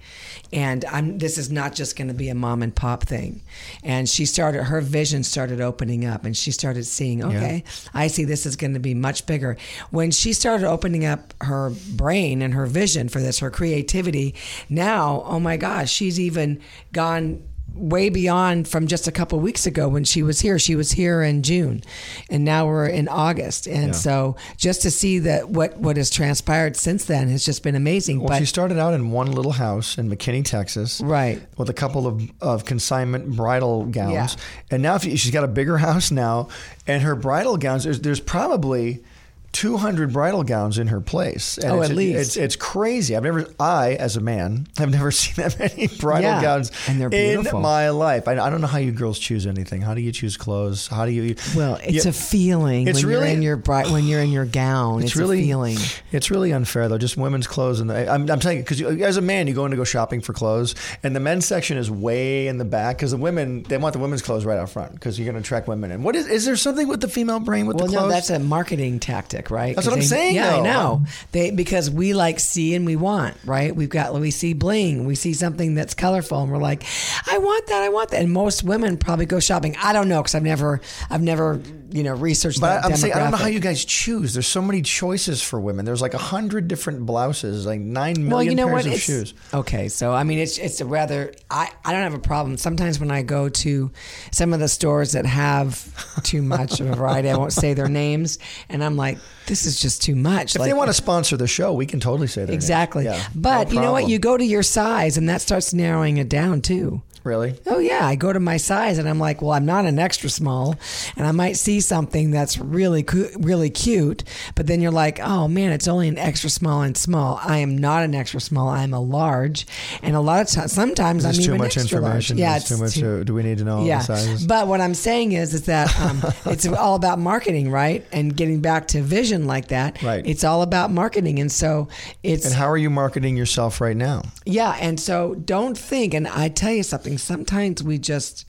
And 0.50 0.86
I'm, 0.86 1.18
this 1.18 1.36
is 1.36 1.50
not 1.52 1.74
just 1.74 1.94
going 1.94 2.08
to 2.08 2.14
be 2.14 2.30
a 2.30 2.34
mom 2.34 2.62
and 2.62 2.74
pop 2.74 3.02
thing. 3.04 3.42
And 3.84 4.08
she 4.08 4.24
started, 4.24 4.64
her 4.64 4.80
vision 4.80 5.22
started 5.22 5.60
opening 5.60 6.06
up 6.06 6.24
and 6.24 6.34
she 6.34 6.52
started 6.52 6.84
seeing, 6.84 7.22
okay, 7.22 7.64
I 7.92 8.06
see 8.06 8.24
this 8.24 8.46
is 8.46 8.56
going 8.56 8.72
to 8.72 8.80
be 8.80 8.94
much 8.94 9.26
bigger. 9.26 9.57
When 9.90 10.10
she 10.10 10.32
started 10.32 10.66
opening 10.68 11.04
up 11.04 11.34
her 11.42 11.70
brain 11.94 12.42
and 12.42 12.54
her 12.54 12.66
vision 12.66 13.08
for 13.08 13.20
this, 13.20 13.38
her 13.40 13.50
creativity, 13.50 14.34
now, 14.68 15.22
oh 15.26 15.40
my 15.40 15.56
gosh, 15.56 15.90
she's 15.90 16.18
even 16.20 16.60
gone 16.92 17.42
way 17.74 18.08
beyond 18.08 18.66
from 18.66 18.86
just 18.88 19.06
a 19.06 19.12
couple 19.12 19.38
weeks 19.38 19.64
ago 19.66 19.88
when 19.88 20.02
she 20.02 20.22
was 20.22 20.40
here. 20.40 20.58
She 20.58 20.74
was 20.74 20.90
here 20.92 21.22
in 21.22 21.42
June, 21.44 21.82
and 22.28 22.42
now 22.44 22.66
we're 22.66 22.86
in 22.86 23.06
August. 23.08 23.68
And 23.68 23.88
Yeah. 23.88 23.92
so, 23.92 24.36
just 24.56 24.82
to 24.82 24.90
see 24.90 25.20
that 25.20 25.50
what 25.50 25.78
what 25.78 25.96
has 25.96 26.10
transpired 26.10 26.76
since 26.76 27.04
then 27.04 27.28
has 27.28 27.44
just 27.44 27.62
been 27.62 27.76
amazing. 27.76 28.18
Well, 28.20 28.30
but 28.30 28.38
she 28.38 28.46
started 28.46 28.78
out 28.78 28.94
in 28.94 29.10
one 29.12 29.30
little 29.30 29.52
house 29.52 29.96
in 29.98 30.10
McKinney, 30.10 30.44
Texas. 30.44 31.00
Right. 31.04 31.40
With 31.56 31.68
a 31.68 31.74
couple 31.74 32.06
of, 32.08 32.22
of 32.40 32.64
consignment 32.64 33.36
bridal 33.36 33.84
gowns. 33.84 34.12
Yeah. 34.12 34.28
And 34.72 34.82
now 34.82 34.96
if 34.96 35.04
you- 35.04 35.16
she's 35.16 35.30
got 35.30 35.44
a 35.44 35.48
bigger 35.48 35.76
house 35.88 36.10
now. 36.10 36.48
And 36.86 37.02
her 37.02 37.14
bridal 37.14 37.58
gowns, 37.58 37.84
there's, 37.84 38.00
there's 38.00 38.18
probably 38.18 39.04
200 39.52 40.12
bridal 40.12 40.44
gowns 40.44 40.78
in 40.78 40.88
her 40.88 41.00
place. 41.00 41.58
And 41.58 41.72
Oh, 41.72 41.80
it's, 41.80 41.90
at 41.90 41.96
least. 41.96 42.18
It's, 42.20 42.36
it's 42.36 42.56
crazy. 42.56 43.16
I've 43.16 43.22
never, 43.22 43.46
I, 43.58 43.94
as 43.94 44.16
a 44.16 44.20
man, 44.20 44.66
have 44.76 44.90
never 44.90 45.10
seen 45.12 45.34
that 45.36 45.58
many 45.58 45.86
bridal 45.88 46.22
Yeah. 46.30 46.42
gowns 46.42 46.70
And 46.86 47.00
they're 47.00 47.08
in 47.08 47.36
beautiful. 47.36 47.60
my 47.60 47.88
life. 47.90 48.28
I, 48.28 48.32
I 48.32 48.50
don't 48.50 48.60
know 48.60 48.66
how 48.66 48.78
you 48.78 48.92
girls 48.92 49.18
choose 49.18 49.46
anything. 49.46 49.80
How 49.82 49.94
do 49.94 50.00
you 50.00 50.12
choose 50.12 50.36
clothes? 50.36 50.86
How 50.86 51.06
do 51.06 51.12
you. 51.12 51.34
well, 51.56 51.78
it's 51.82 52.04
Yeah. 52.04 52.10
a 52.10 52.12
feeling 52.12 52.86
It's 52.88 53.02
when 53.02 53.10
you're 53.10 53.20
really- 53.20 53.32
in 53.32 53.42
your 53.42 53.56
bri- 53.56 53.90
when 53.90 54.04
you're 54.06 54.20
in 54.20 54.30
your 54.30 54.44
gown. 54.44 54.98
It's, 55.02 55.12
It's 55.12 55.16
really 55.16 55.40
a 55.40 55.46
feeling. 55.46 55.76
It's 56.12 56.30
really 56.30 56.52
unfair 56.52 56.88
though. 56.88 56.98
Just 56.98 57.16
women's 57.16 57.46
clothes, 57.46 57.80
and 57.80 57.90
I'm, 57.90 58.30
I'm 58.30 58.40
telling 58.40 58.58
you 58.58 58.62
because 58.64 58.80
as 58.82 59.16
a 59.16 59.22
man, 59.22 59.46
you 59.46 59.54
go 59.54 59.64
in 59.64 59.70
to 59.70 59.76
go 59.76 59.84
shopping 59.84 60.20
for 60.20 60.32
clothes, 60.32 60.74
and 61.02 61.16
the 61.16 61.20
men's 61.20 61.46
section 61.46 61.76
is 61.78 61.90
way 61.90 62.46
in 62.48 62.58
the 62.58 62.64
back 62.64 62.96
because 62.98 63.10
the 63.12 63.16
women 63.16 63.62
they 63.64 63.76
want 63.78 63.92
the 63.92 63.98
women's 63.98 64.22
clothes 64.22 64.44
right 64.44 64.58
out 64.58 64.68
front 64.70 64.92
because 64.92 65.18
you're 65.18 65.24
going 65.24 65.34
to 65.34 65.40
attract 65.40 65.68
women. 65.68 65.90
And 65.90 66.04
what 66.04 66.16
is 66.16 66.26
is 66.26 66.44
there 66.44 66.56
something 66.56 66.86
with 66.88 67.00
the 67.00 67.08
female 67.08 67.40
brain 67.40 67.66
with 67.66 67.76
Well, 67.78 67.86
the 67.86 67.92
no, 67.94 68.08
that's 68.08 68.30
a 68.30 68.38
marketing 68.38 68.98
tactic, 69.00 69.37
right? 69.50 69.74
That's 69.74 69.86
what 69.86 69.94
I'm 69.94 70.00
they- 70.00 70.06
saying, 70.06 70.34
Yeah, 70.34 70.56
I 70.56 70.60
know. 70.60 71.04
They 71.32 71.50
because 71.50 71.90
we 71.90 72.14
like 72.14 72.40
see 72.40 72.74
and 72.74 72.84
we 72.84 72.96
want, 72.96 73.36
right? 73.44 73.74
We've 73.74 73.88
got 73.88 74.12
we 74.14 74.30
see 74.30 74.52
bling, 74.52 75.04
we 75.06 75.14
see 75.14 75.32
something 75.34 75.74
that's 75.74 75.94
colorful, 75.94 76.42
and 76.42 76.50
we're 76.52 76.58
like, 76.58 76.84
I 77.26 77.38
want 77.38 77.66
that, 77.68 77.82
I 77.82 77.88
want 77.88 78.10
that. 78.10 78.20
And 78.22 78.32
most 78.32 78.62
women 78.64 78.96
probably 78.96 79.26
go 79.26 79.40
shopping. 79.40 79.76
I 79.82 79.92
don't 79.92 80.08
know 80.08 80.20
because 80.22 80.34
I've 80.34 80.42
never, 80.42 80.80
I've 81.10 81.22
never, 81.22 81.60
you 81.90 82.02
know, 82.02 82.14
researched 82.14 82.60
But 82.60 82.84
I'm 82.84 82.96
saying 82.96 83.14
I 83.14 83.18
don't 83.20 83.30
know 83.30 83.36
how 83.36 83.46
you 83.46 83.60
guys 83.60 83.84
choose. 83.84 84.34
There's 84.34 84.46
so 84.46 84.60
many 84.62 84.82
choices 84.82 85.42
for 85.42 85.60
women. 85.60 85.84
There's 85.84 86.02
like 86.02 86.14
a 86.14 86.18
hundred 86.18 86.68
different 86.68 87.06
blouses, 87.06 87.66
like 87.66 87.80
nine 87.80 88.14
million 88.14 88.30
well, 88.30 88.42
you 88.42 88.54
know 88.54 88.66
pairs 88.66 88.72
what? 88.74 88.86
of 88.86 88.92
It's, 88.92 89.02
shoes. 89.02 89.34
Okay, 89.54 89.88
so 89.88 90.12
I 90.12 90.24
mean, 90.24 90.38
it's 90.38 90.58
it's 90.58 90.80
a 90.80 90.84
rather 90.86 91.32
I 91.50 91.70
I 91.84 91.92
don't 91.92 92.02
have 92.02 92.14
a 92.14 92.18
problem. 92.18 92.56
Sometimes 92.56 92.98
when 93.00 93.10
I 93.10 93.22
go 93.22 93.48
to 93.48 93.90
some 94.32 94.52
of 94.52 94.60
the 94.60 94.68
stores 94.68 95.12
that 95.12 95.26
have 95.26 96.22
too 96.22 96.42
much 96.42 96.80
of 96.80 96.88
a 96.90 96.94
variety, 96.94 97.28
I 97.30 97.36
won't 97.36 97.52
say 97.52 97.74
their 97.74 97.88
names, 97.88 98.38
and 98.68 98.82
I'm 98.82 98.96
like, 98.96 99.18
this 99.46 99.64
is 99.64 99.80
just 99.80 100.02
too 100.02 100.14
much. 100.14 100.54
If 100.54 100.62
they 100.62 100.72
want 100.72 100.88
to 100.88 100.94
sponsor 100.94 101.36
the 101.36 101.46
show, 101.46 101.72
we 101.72 101.86
can 101.86 102.00
totally 102.00 102.26
say 102.26 102.44
that. 102.44 102.52
Exactly. 102.52 103.04
Yeah, 103.04 103.22
but 103.34 103.68
no 103.68 103.74
you 103.74 103.80
know 103.80 103.92
what? 103.92 104.08
You 104.08 104.18
go 104.18 104.36
to 104.36 104.44
your 104.44 104.62
size 104.62 105.16
and 105.16 105.28
that 105.28 105.40
starts 105.40 105.72
narrowing 105.72 106.18
it 106.18 106.28
down 106.28 106.60
too. 106.60 107.02
Really. 107.28 107.54
Oh 107.66 107.78
yeah, 107.78 108.04
I 108.06 108.16
go 108.16 108.32
to 108.32 108.40
my 108.40 108.56
size 108.56 108.98
and 108.98 109.08
I'm 109.08 109.20
like, 109.20 109.40
well, 109.42 109.52
I'm 109.52 109.66
not 109.66 109.84
an 109.84 109.98
extra 109.98 110.28
small, 110.30 110.76
and 111.16 111.26
I 111.26 111.32
might 111.32 111.56
see 111.56 111.80
something 111.80 112.30
that's 112.32 112.58
really 112.58 113.02
cu- 113.02 113.30
really 113.38 113.70
cute, 113.70 114.24
but 114.56 114.66
then 114.66 114.80
you're 114.80 114.90
like, 114.90 115.20
oh 115.20 115.46
man, 115.46 115.70
it's 115.72 115.86
only 115.86 116.08
an 116.08 116.18
extra 116.18 116.50
small 116.50 116.82
and 116.82 116.96
small. 116.96 117.38
I 117.44 117.58
am 117.58 117.78
not 117.78 118.02
an 118.02 118.14
extra 118.14 118.40
small. 118.40 118.68
I'm 118.70 118.92
a 118.94 119.00
large, 119.00 119.66
and 120.02 120.16
a 120.16 120.20
lot 120.20 120.40
of 120.40 120.48
times, 120.48 120.72
sometimes 120.72 121.22
There's 121.24 121.38
I'm 121.38 121.44
too 121.44 121.56
much 121.58 121.76
information. 121.76 122.38
large. 122.38 122.40
Yeah, 122.40 122.58
There's 122.58 122.68
too 122.68 122.76
much. 122.78 123.02
uh, 123.02 123.22
do 123.24 123.34
we 123.34 123.42
need 123.42 123.58
to 123.58 123.64
know 123.64 123.78
all 123.78 123.86
yeah, 123.86 123.98
the 123.98 124.16
sizes? 124.16 124.46
but 124.46 124.66
what 124.66 124.80
I'm 124.80 124.94
saying 124.94 125.32
is, 125.32 125.52
is 125.54 125.62
that 125.66 125.94
um, 126.00 126.22
it's 126.46 126.66
all 126.66 126.94
about 126.94 127.18
marketing, 127.18 127.70
right? 127.70 128.04
And 128.10 128.34
getting 128.34 128.60
back 128.62 128.88
to 128.88 129.02
vision 129.02 129.46
like 129.46 129.68
that, 129.68 130.02
Right. 130.02 130.26
It's 130.26 130.44
all 130.44 130.62
about 130.62 130.90
marketing, 130.90 131.38
and 131.40 131.52
so 131.52 131.88
it's 132.22 132.46
and 132.46 132.54
how 132.54 132.68
are 132.70 132.76
you 132.78 132.88
marketing 132.88 133.36
yourself 133.36 133.80
right 133.80 133.96
now? 133.96 134.22
yeah, 134.46 134.76
and 134.80 134.98
so 134.98 135.34
don't 135.34 135.76
think, 135.76 136.14
and 136.14 136.26
I 136.26 136.48
tell 136.48 136.72
you 136.72 136.82
something, 136.82 137.17
sometimes 137.18 137.82
we 137.82 137.98
just 137.98 138.44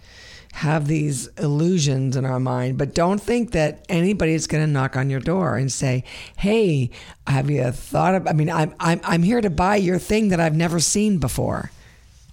have 0.53 0.87
these 0.87 1.27
illusions 1.37 2.15
in 2.15 2.25
our 2.25 2.39
mind, 2.39 2.77
but 2.77 2.95
don't 2.95 3.21
think 3.21 3.51
that 3.51 3.85
anybody's 3.87 4.47
going 4.47 4.65
to 4.65 4.71
knock 4.71 4.95
on 4.95 5.09
your 5.09 5.19
door 5.19 5.57
and 5.57 5.71
say, 5.71 6.03
"Hey, 6.37 6.89
have 7.27 7.49
you 7.49 7.71
thought 7.71 8.15
of 8.15 8.27
I 8.27 8.33
mean, 8.33 8.49
I'm 8.49 8.73
I'm 8.79 8.99
I'm 9.03 9.23
here 9.23 9.41
to 9.41 9.49
buy 9.49 9.75
your 9.75 9.99
thing 9.99 10.29
that 10.29 10.39
I've 10.39 10.55
never 10.55 10.79
seen 10.79 11.19
before." 11.19 11.71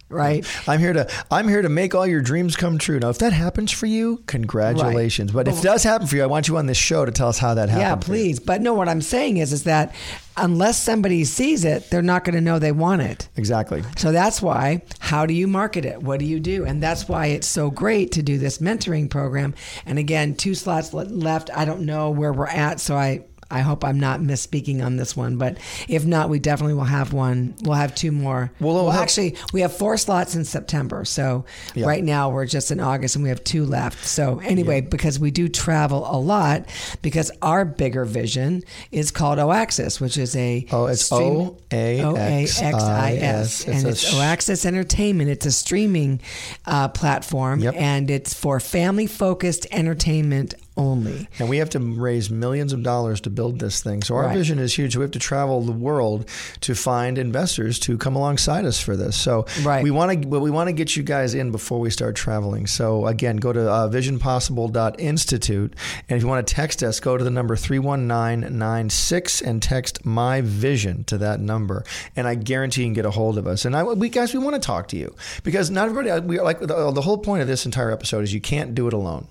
Right? 0.09 0.47
I'm 0.69 0.79
here 0.79 0.93
to 0.93 1.11
I'm 1.33 1.49
here 1.49 1.63
to 1.63 1.69
make 1.69 1.95
all 1.95 2.07
your 2.07 2.21
dreams 2.21 2.55
come 2.55 2.79
true. 2.79 3.01
Now, 3.01 3.09
if 3.09 3.19
that 3.19 3.33
happens 3.33 3.73
for 3.73 3.87
you, 3.87 4.23
congratulations. 4.27 5.33
But 5.33 5.49
if 5.49 5.59
it 5.59 5.63
does 5.63 5.83
happen 5.83 6.07
for 6.07 6.15
you, 6.15 6.23
I 6.23 6.27
want 6.27 6.47
you 6.47 6.57
on 6.59 6.67
this 6.67 6.77
show 6.77 7.05
to 7.05 7.11
tell 7.11 7.29
us 7.29 7.39
how 7.39 7.55
that 7.55 7.69
happened. 7.69 8.03
Yeah, 8.03 8.07
please. 8.07 8.39
But 8.39 8.61
no, 8.61 8.73
what 8.73 8.89
I'm 8.89 9.03
saying 9.03 9.39
is 9.39 9.53
is 9.53 9.65
that 9.65 9.95
unless 10.37 10.81
somebody 10.81 11.25
sees 11.25 11.65
it, 11.65 11.91
they're 11.91 12.03
not 12.03 12.23
going 12.23 12.37
to 12.37 12.41
know 12.41 12.61
they 12.61 12.71
want 12.71 13.03
it. 13.03 13.29
Exactly. 13.37 13.83
So 13.97 14.13
that's 14.13 14.41
why, 14.41 14.83
how 15.01 15.27
do 15.27 15.35
you 15.35 15.49
market 15.49 15.85
it? 15.85 16.01
What 16.03 16.21
do 16.21 16.27
you 16.27 16.39
do? 16.39 16.65
And 16.65 16.81
that's 16.81 17.09
why 17.09 17.27
it's 17.27 17.49
so 17.49 17.71
great 17.71 18.13
to 18.13 18.23
do 18.23 18.39
this 18.39 18.59
mentoring 18.59 19.11
program. 19.11 19.55
And 19.87 19.99
again, 19.99 20.37
two 20.37 20.55
slots 20.55 20.93
left. 20.95 21.51
I 21.53 21.65
don't 21.65 21.81
know 21.81 22.11
where 22.11 22.33
we're 22.33 22.47
at, 22.47 22.79
so 22.81 22.97
I. 22.97 23.25
I 23.51 23.61
hope 23.61 23.85
I'm 23.85 24.01
not 24.01 24.21
misspeaking 24.21 24.85
on 24.85 24.97
this 24.97 25.17
one, 25.17 25.37
but 25.37 25.59
if 25.89 26.05
not, 26.05 26.29
we 26.29 26.39
definitely 26.39 26.75
will 26.75 26.85
have 26.85 27.13
one. 27.13 27.55
We'll 27.63 27.75
have 27.77 27.95
two 27.95 28.11
more. 28.13 28.51
Well, 28.61 28.75
we'll 28.75 28.93
actually, 28.93 29.37
we 29.53 29.61
have 29.61 29.77
four 29.77 29.97
slots 29.97 30.35
in 30.35 30.45
September. 30.45 31.05
So 31.05 31.45
Yeah. 31.75 31.87
right 31.87 32.03
now 32.03 32.31
we're 32.31 32.47
just 32.47 32.71
in 32.71 32.81
August 32.81 33.15
and 33.15 33.23
we 33.23 33.29
have 33.29 33.45
two 33.45 33.65
left. 33.65 34.05
So 34.05 34.41
anyway, 34.45 34.81
because 34.81 35.19
we 35.21 35.31
do 35.31 35.49
travel 35.49 36.07
a 36.11 36.19
lot, 36.19 36.67
because 37.03 37.31
our 37.43 37.65
bigger 37.65 38.05
vision 38.05 38.63
is 38.91 39.11
called 39.11 39.39
OAxis, 39.39 40.01
which 40.01 40.19
is 40.19 40.35
a 40.37 40.67
Oh, 40.73 40.87
it's 40.87 41.05
stream- 41.05 41.53
O-A-X-I-S. 41.73 42.63
O-A-X-I-S. 42.63 43.61
It's 43.61 43.65
And 43.69 43.87
it's 43.87 44.15
OAxis 44.15 44.67
Entertainment. 44.67 45.31
It's 45.31 45.47
a 45.47 45.53
streaming 45.53 46.21
uh, 46.67 46.89
platform, 46.89 47.63
and 47.67 48.11
it's 48.11 48.35
for 48.35 48.59
family-focused 48.61 49.67
entertainment 49.71 50.55
only. 50.77 51.29
And 51.39 51.49
we 51.49 51.59
have 51.59 51.71
to 51.71 51.79
raise 51.79 52.31
millions 52.31 52.73
of 52.73 52.83
dollars 52.83 53.21
to 53.23 53.31
build 53.31 53.59
this 53.59 53.81
thing. 53.83 54.03
So 54.03 54.15
our 54.15 54.25
Right. 54.25 54.37
vision 54.37 54.59
is 54.59 54.75
huge. 54.77 54.97
We 54.97 55.03
have 55.03 55.11
to 55.13 55.19
travel 55.19 55.63
the 55.63 55.73
world 55.73 56.29
to 56.61 56.75
find 56.75 57.17
investors 57.19 57.79
to 57.81 57.97
come 57.97 58.15
alongside 58.17 58.65
us 58.65 58.79
for 58.81 58.97
this. 58.97 59.17
So 59.17 59.47
Right. 59.63 59.83
we 59.83 59.91
want 59.91 60.23
to, 60.23 60.29
but 60.29 60.41
we 60.41 60.51
want 60.51 60.69
to 60.69 60.73
get 60.73 60.97
you 60.97 61.03
guys 61.03 61.35
in 61.35 61.51
before 61.51 61.81
we 61.81 61.91
start 61.91 62.15
traveling. 62.17 62.67
So 62.67 63.07
again, 63.07 63.37
go 63.37 63.53
to 63.53 63.71
uh, 63.71 63.89
visionpossible.institute. 63.89 65.75
And 66.09 66.17
if 66.17 66.23
you 66.23 66.29
want 66.29 66.47
to 66.47 66.55
text 66.55 66.83
us, 66.83 67.01
go 67.01 67.17
to 67.17 67.25
the 67.25 67.31
number 67.31 67.57
31996 67.57 69.41
and 69.43 69.63
text 69.63 70.05
my 70.05 70.41
vision 70.43 71.05
to 71.05 71.19
that 71.19 71.41
number. 71.41 71.85
And 72.15 72.27
I 72.27 72.35
guarantee 72.35 72.83
you 72.83 72.87
can 72.89 72.95
get 72.95 73.07
a 73.07 73.11
hold 73.11 73.39
of 73.39 73.47
us. 73.47 73.65
And 73.65 73.75
I, 73.77 73.83
we 73.83 74.09
guys, 74.09 74.33
we 74.35 74.41
want 74.41 74.55
to 74.55 74.61
talk 74.61 74.89
to 74.89 74.97
you 74.97 75.15
because 75.43 75.71
not 75.71 75.89
everybody, 75.89 76.27
we 76.27 76.39
are 76.39 76.45
like 76.45 76.61
the, 76.61 76.91
the 76.91 77.03
whole 77.03 77.19
point 77.19 77.43
of 77.43 77.49
this 77.49 77.65
entire 77.67 77.91
episode 77.91 78.25
is 78.25 78.35
you 78.35 78.41
can't 78.41 78.75
do 78.75 78.87
it 78.89 78.93
alone. 78.93 79.27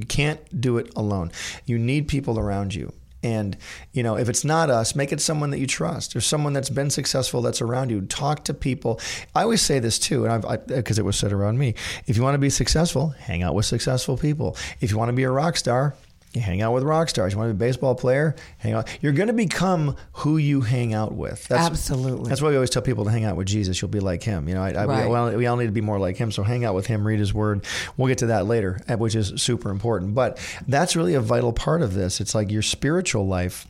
You 0.00 0.06
can't 0.06 0.60
do 0.60 0.78
it 0.78 0.90
alone. 0.96 1.30
You 1.66 1.78
need 1.78 2.08
people 2.08 2.38
around 2.38 2.74
you. 2.74 2.92
And, 3.22 3.56
you 3.92 4.02
know, 4.02 4.16
if 4.16 4.30
it's 4.30 4.44
not 4.44 4.70
us, 4.70 4.94
make 4.94 5.12
it 5.12 5.20
someone 5.20 5.50
that 5.50 5.58
you 5.58 5.66
trust 5.66 6.16
or 6.16 6.22
someone 6.22 6.54
that's 6.54 6.70
been 6.70 6.88
successful 6.88 7.42
that's 7.42 7.60
around 7.60 7.90
you. 7.90 8.00
Talk 8.02 8.44
to 8.44 8.54
people. 8.54 8.98
I 9.34 9.42
always 9.42 9.60
say 9.60 9.78
this 9.78 9.98
too, 9.98 10.24
and 10.24 10.44
I've, 10.46 10.66
because 10.66 10.98
it 10.98 11.04
was 11.04 11.18
said 11.18 11.32
around 11.32 11.58
me. 11.58 11.74
If 12.06 12.16
you 12.16 12.22
want 12.22 12.34
to 12.34 12.38
be 12.38 12.48
successful, 12.48 13.10
hang 13.10 13.42
out 13.42 13.54
with 13.54 13.66
successful 13.66 14.16
people. 14.16 14.56
If 14.80 14.90
you 14.90 14.96
want 14.96 15.10
to 15.10 15.14
be 15.14 15.24
a 15.24 15.30
rock 15.30 15.58
star, 15.58 15.94
you 16.32 16.40
hang 16.40 16.62
out 16.62 16.72
with 16.72 16.84
rock 16.84 17.08
stars. 17.08 17.32
You 17.32 17.38
want 17.38 17.50
to 17.50 17.54
be 17.54 17.64
a 17.64 17.68
baseball 17.68 17.94
player, 17.94 18.36
hang 18.58 18.74
out. 18.74 18.88
You're 19.02 19.12
going 19.12 19.26
to 19.26 19.32
become 19.32 19.96
who 20.12 20.36
you 20.36 20.60
hang 20.60 20.94
out 20.94 21.12
with. 21.12 21.46
That's, 21.48 21.66
Absolutely. 21.66 22.28
That's 22.28 22.40
why 22.40 22.50
we 22.50 22.54
always 22.54 22.70
tell 22.70 22.82
people 22.82 23.04
to 23.04 23.10
hang 23.10 23.24
out 23.24 23.36
with 23.36 23.48
Jesus. 23.48 23.80
You'll 23.82 23.90
be 23.90 23.98
like 24.00 24.22
him. 24.22 24.48
You 24.48 24.54
know, 24.54 24.62
I, 24.62 24.70
I, 24.70 24.84
Right. 24.84 25.08
we, 25.08 25.14
all, 25.14 25.30
we 25.32 25.46
all 25.46 25.56
need 25.56 25.66
to 25.66 25.72
be 25.72 25.80
more 25.80 25.98
like 25.98 26.16
him. 26.16 26.30
So 26.30 26.42
hang 26.44 26.64
out 26.64 26.74
with 26.76 26.86
him, 26.86 27.04
read 27.06 27.18
his 27.18 27.34
word. 27.34 27.64
We'll 27.96 28.06
get 28.08 28.18
to 28.18 28.26
that 28.26 28.46
later, 28.46 28.80
uh, 28.88 28.96
which 28.96 29.16
is 29.16 29.32
super 29.42 29.70
important. 29.70 30.14
But 30.14 30.38
that's 30.68 30.94
really 30.94 31.14
a 31.14 31.20
vital 31.20 31.52
part 31.52 31.82
of 31.82 31.94
this. 31.94 32.20
It's 32.20 32.34
like 32.34 32.50
your 32.50 32.62
spiritual 32.62 33.26
life. 33.26 33.66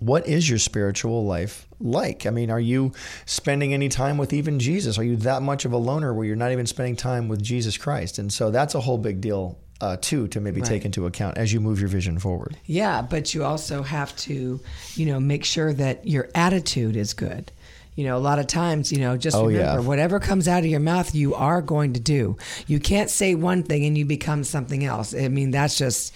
What 0.00 0.26
is 0.26 0.48
your 0.48 0.58
spiritual 0.58 1.24
life 1.24 1.66
like? 1.80 2.26
I 2.26 2.30
mean, 2.30 2.50
are 2.50 2.60
you 2.60 2.92
spending 3.26 3.72
any 3.72 3.88
time 3.88 4.18
with 4.18 4.32
even 4.32 4.58
Jesus? 4.58 4.98
Are 4.98 5.04
you 5.04 5.16
that 5.18 5.40
much 5.42 5.64
of 5.64 5.72
a 5.72 5.76
loner 5.76 6.12
where 6.12 6.24
you're 6.26 6.36
not 6.36 6.52
even 6.52 6.66
spending 6.66 6.96
time 6.96 7.28
with 7.28 7.42
Jesus 7.42 7.76
Christ? 7.78 8.18
And 8.18 8.32
so 8.32 8.50
that's 8.50 8.74
a 8.74 8.80
whole 8.80 8.98
big 8.98 9.20
deal, 9.20 9.56
uh, 9.80 9.96
too, 10.00 10.28
to 10.28 10.40
maybe 10.40 10.60
take 10.60 10.84
into 10.84 11.06
account 11.06 11.36
as 11.36 11.52
you 11.52 11.60
move 11.60 11.80
your 11.80 11.88
vision 11.88 12.18
forward. 12.18 12.56
Yeah, 12.66 13.02
but 13.02 13.34
you 13.34 13.44
also 13.44 13.82
have 13.82 14.16
to, 14.18 14.60
you 14.94 15.06
know, 15.06 15.20
make 15.20 15.44
sure 15.44 15.72
that 15.72 16.06
your 16.06 16.28
attitude 16.34 16.96
is 16.96 17.12
good. 17.12 17.50
You 17.96 18.04
know, 18.04 18.16
a 18.16 18.18
lot 18.18 18.38
of 18.38 18.46
times, 18.48 18.90
you 18.90 18.98
know, 18.98 19.16
just 19.16 19.36
Oh, 19.36 19.46
remember 19.46 19.80
yeah. 19.80 19.86
whatever 19.86 20.18
comes 20.18 20.48
out 20.48 20.60
of 20.60 20.66
your 20.66 20.80
mouth, 20.80 21.14
you 21.14 21.34
are 21.34 21.62
going 21.62 21.92
to 21.92 22.00
do. 22.00 22.36
You 22.66 22.80
can't 22.80 23.08
say 23.08 23.34
one 23.36 23.62
thing 23.62 23.84
and 23.84 23.96
you 23.96 24.04
become 24.04 24.42
something 24.42 24.84
else. 24.84 25.14
I 25.14 25.28
mean, 25.28 25.52
that's 25.52 25.78
just 25.78 26.12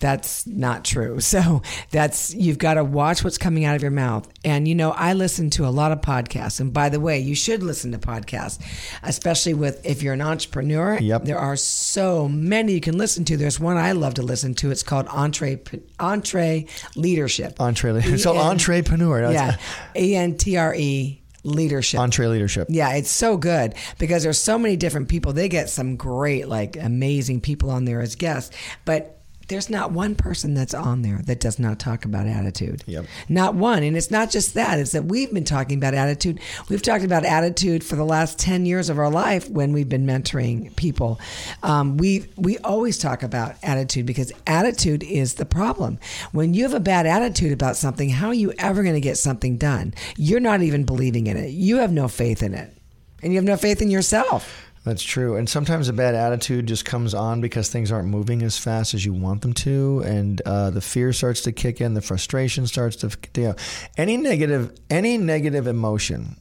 that's 0.00 0.46
not 0.46 0.84
true. 0.84 1.18
So 1.30 1.62
that's 1.90 2.34
you've 2.34 2.58
got 2.58 2.74
to 2.74 2.82
watch 2.84 3.22
what's 3.22 3.38
coming 3.38 3.64
out 3.64 3.76
of 3.76 3.82
your 3.82 3.90
mouth. 3.92 4.28
And 4.44 4.66
you 4.66 4.74
know, 4.74 4.90
I 4.90 5.12
listen 5.12 5.48
to 5.50 5.66
a 5.66 5.70
lot 5.70 5.92
of 5.92 6.00
podcasts. 6.00 6.58
And 6.60 6.72
by 6.72 6.88
the 6.88 6.98
way, 6.98 7.20
you 7.20 7.34
should 7.36 7.62
listen 7.62 7.92
to 7.92 7.98
podcasts, 7.98 8.58
especially 9.04 9.54
with 9.54 9.84
if 9.86 10.02
you're 10.02 10.14
an 10.14 10.20
entrepreneur. 10.22 10.98
Yep. 10.98 11.24
There 11.24 11.38
are 11.38 11.56
so 11.56 12.26
many 12.28 12.72
you 12.72 12.80
can 12.80 12.98
listen 12.98 13.24
to. 13.26 13.36
There's 13.36 13.60
one 13.60 13.76
I 13.76 13.92
love 13.92 14.14
to 14.14 14.22
listen 14.22 14.54
to. 14.54 14.70
It's 14.70 14.82
called 14.82 15.06
Entree 15.08 15.60
Entree 16.00 16.66
Leadership. 16.96 17.60
Entree, 17.60 18.00
so 18.16 18.34
E-N- 18.34 18.40
entrepreneur. 18.40 19.20
That's- 19.32 19.58
Yeah, 19.94 20.02
E 20.02 20.16
N 20.16 20.36
T 20.36 20.56
R 20.56 20.74
E 20.74 21.22
leadership. 21.44 22.00
EntreLeadership. 22.00 22.66
Yeah, 22.68 22.94
it's 22.94 23.10
so 23.10 23.36
good 23.36 23.74
because 23.98 24.22
there's 24.22 24.38
so 24.38 24.58
many 24.58 24.76
different 24.76 25.08
people. 25.08 25.32
They 25.32 25.48
get 25.48 25.70
some 25.70 25.96
great, 25.96 26.48
like 26.48 26.76
amazing 26.76 27.40
people 27.40 27.70
on 27.70 27.84
there 27.84 28.00
as 28.00 28.16
guests, 28.16 28.54
but 28.84 29.19
there's 29.50 29.68
not 29.68 29.90
one 29.90 30.14
person 30.14 30.54
that's 30.54 30.74
on 30.74 31.02
there 31.02 31.20
that 31.24 31.40
does 31.40 31.58
not 31.58 31.80
talk 31.80 32.04
about 32.04 32.26
attitude. 32.26 32.84
Yep. 32.86 33.06
Not 33.28 33.56
one. 33.56 33.82
And 33.82 33.96
it's 33.96 34.10
not 34.10 34.30
just 34.30 34.54
that, 34.54 34.78
it's 34.78 34.92
that 34.92 35.06
we've 35.06 35.34
been 35.34 35.44
talking 35.44 35.76
about 35.76 35.92
attitude. 35.92 36.38
We've 36.68 36.80
talked 36.80 37.04
about 37.04 37.24
attitude 37.24 37.82
for 37.82 37.96
the 37.96 38.04
last 38.04 38.38
10 38.38 38.64
years 38.64 38.88
of 38.88 38.98
our 38.98 39.10
life 39.10 39.50
when 39.50 39.72
we've 39.72 39.88
been 39.88 40.06
mentoring 40.06 40.74
people. 40.76 41.20
Um, 41.64 41.96
we, 41.96 42.26
we 42.36 42.58
always 42.58 42.96
talk 42.96 43.24
about 43.24 43.56
attitude 43.64 44.06
because 44.06 44.32
attitude 44.46 45.02
is 45.02 45.34
the 45.34 45.44
problem. 45.44 45.98
When 46.30 46.54
you 46.54 46.62
have 46.62 46.74
a 46.74 46.80
bad 46.80 47.06
attitude 47.06 47.52
about 47.52 47.76
something, 47.76 48.08
how 48.08 48.28
are 48.28 48.34
you 48.34 48.54
ever 48.56 48.84
going 48.84 48.94
to 48.94 49.00
get 49.00 49.18
something 49.18 49.58
done? 49.58 49.94
You're 50.16 50.38
not 50.38 50.62
even 50.62 50.84
believing 50.84 51.26
in 51.26 51.36
it. 51.36 51.50
You 51.50 51.78
have 51.78 51.90
no 51.90 52.06
faith 52.06 52.44
in 52.44 52.54
it. 52.54 52.72
And 53.20 53.32
you 53.32 53.38
have 53.38 53.44
no 53.44 53.56
faith 53.56 53.82
in 53.82 53.90
yourself. 53.90 54.69
That's 54.84 55.02
true. 55.02 55.36
And 55.36 55.46
sometimes 55.48 55.88
a 55.88 55.92
bad 55.92 56.14
attitude 56.14 56.66
just 56.66 56.86
comes 56.86 57.12
on 57.12 57.42
because 57.42 57.68
things 57.68 57.92
aren't 57.92 58.08
moving 58.08 58.42
as 58.42 58.56
fast 58.56 58.94
as 58.94 59.04
you 59.04 59.12
want 59.12 59.42
them 59.42 59.52
to, 59.54 60.02
and 60.06 60.40
uh, 60.46 60.70
the 60.70 60.80
fear 60.80 61.12
starts 61.12 61.42
to 61.42 61.52
kick 61.52 61.80
in, 61.82 61.92
the 61.94 62.00
frustration 62.00 62.66
starts 62.66 62.96
to. 62.96 63.10
You 63.36 63.48
know, 63.48 63.54
any 63.98 64.16
negative, 64.16 64.72
any 64.88 65.18
negative 65.18 65.66
emotion 65.66 66.36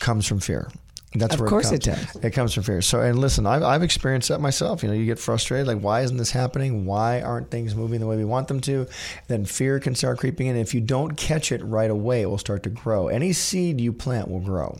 comes 0.00 0.26
from 0.26 0.40
fear. 0.40 0.70
That's 1.16 1.36
where 1.36 1.46
Of 1.46 1.52
where 1.52 1.60
course 1.60 1.70
it 1.72 1.86
it 1.86 1.90
comes. 1.94 2.12
does. 2.14 2.24
It 2.24 2.30
comes 2.30 2.54
from 2.54 2.62
fear. 2.64 2.82
So, 2.82 3.00
and 3.00 3.18
listen, 3.18 3.46
I've, 3.46 3.62
I've 3.62 3.82
experienced 3.84 4.30
that 4.30 4.40
myself. 4.40 4.82
You 4.82 4.88
know, 4.88 4.94
you 4.96 5.04
get 5.04 5.18
frustrated, 5.20 5.66
like, 5.68 5.78
why 5.78 6.00
isn't 6.00 6.16
this 6.16 6.32
happening? 6.32 6.86
Why 6.86 7.20
aren't 7.20 7.50
things 7.52 7.74
moving 7.76 8.00
the 8.00 8.06
way 8.06 8.16
we 8.16 8.24
want 8.24 8.48
them 8.48 8.60
to? 8.62 8.88
Then 9.28 9.44
fear 9.44 9.78
can 9.78 9.94
start 9.94 10.18
creeping 10.18 10.48
in. 10.48 10.56
If 10.56 10.74
you 10.74 10.80
don't 10.80 11.16
catch 11.16 11.52
it 11.52 11.62
right 11.62 11.90
away, 11.90 12.22
it 12.22 12.26
will 12.26 12.38
start 12.38 12.62
to 12.64 12.70
grow. 12.70 13.06
Any 13.08 13.32
seed 13.32 13.80
you 13.80 13.92
plant 13.92 14.28
will 14.28 14.40
grow 14.40 14.76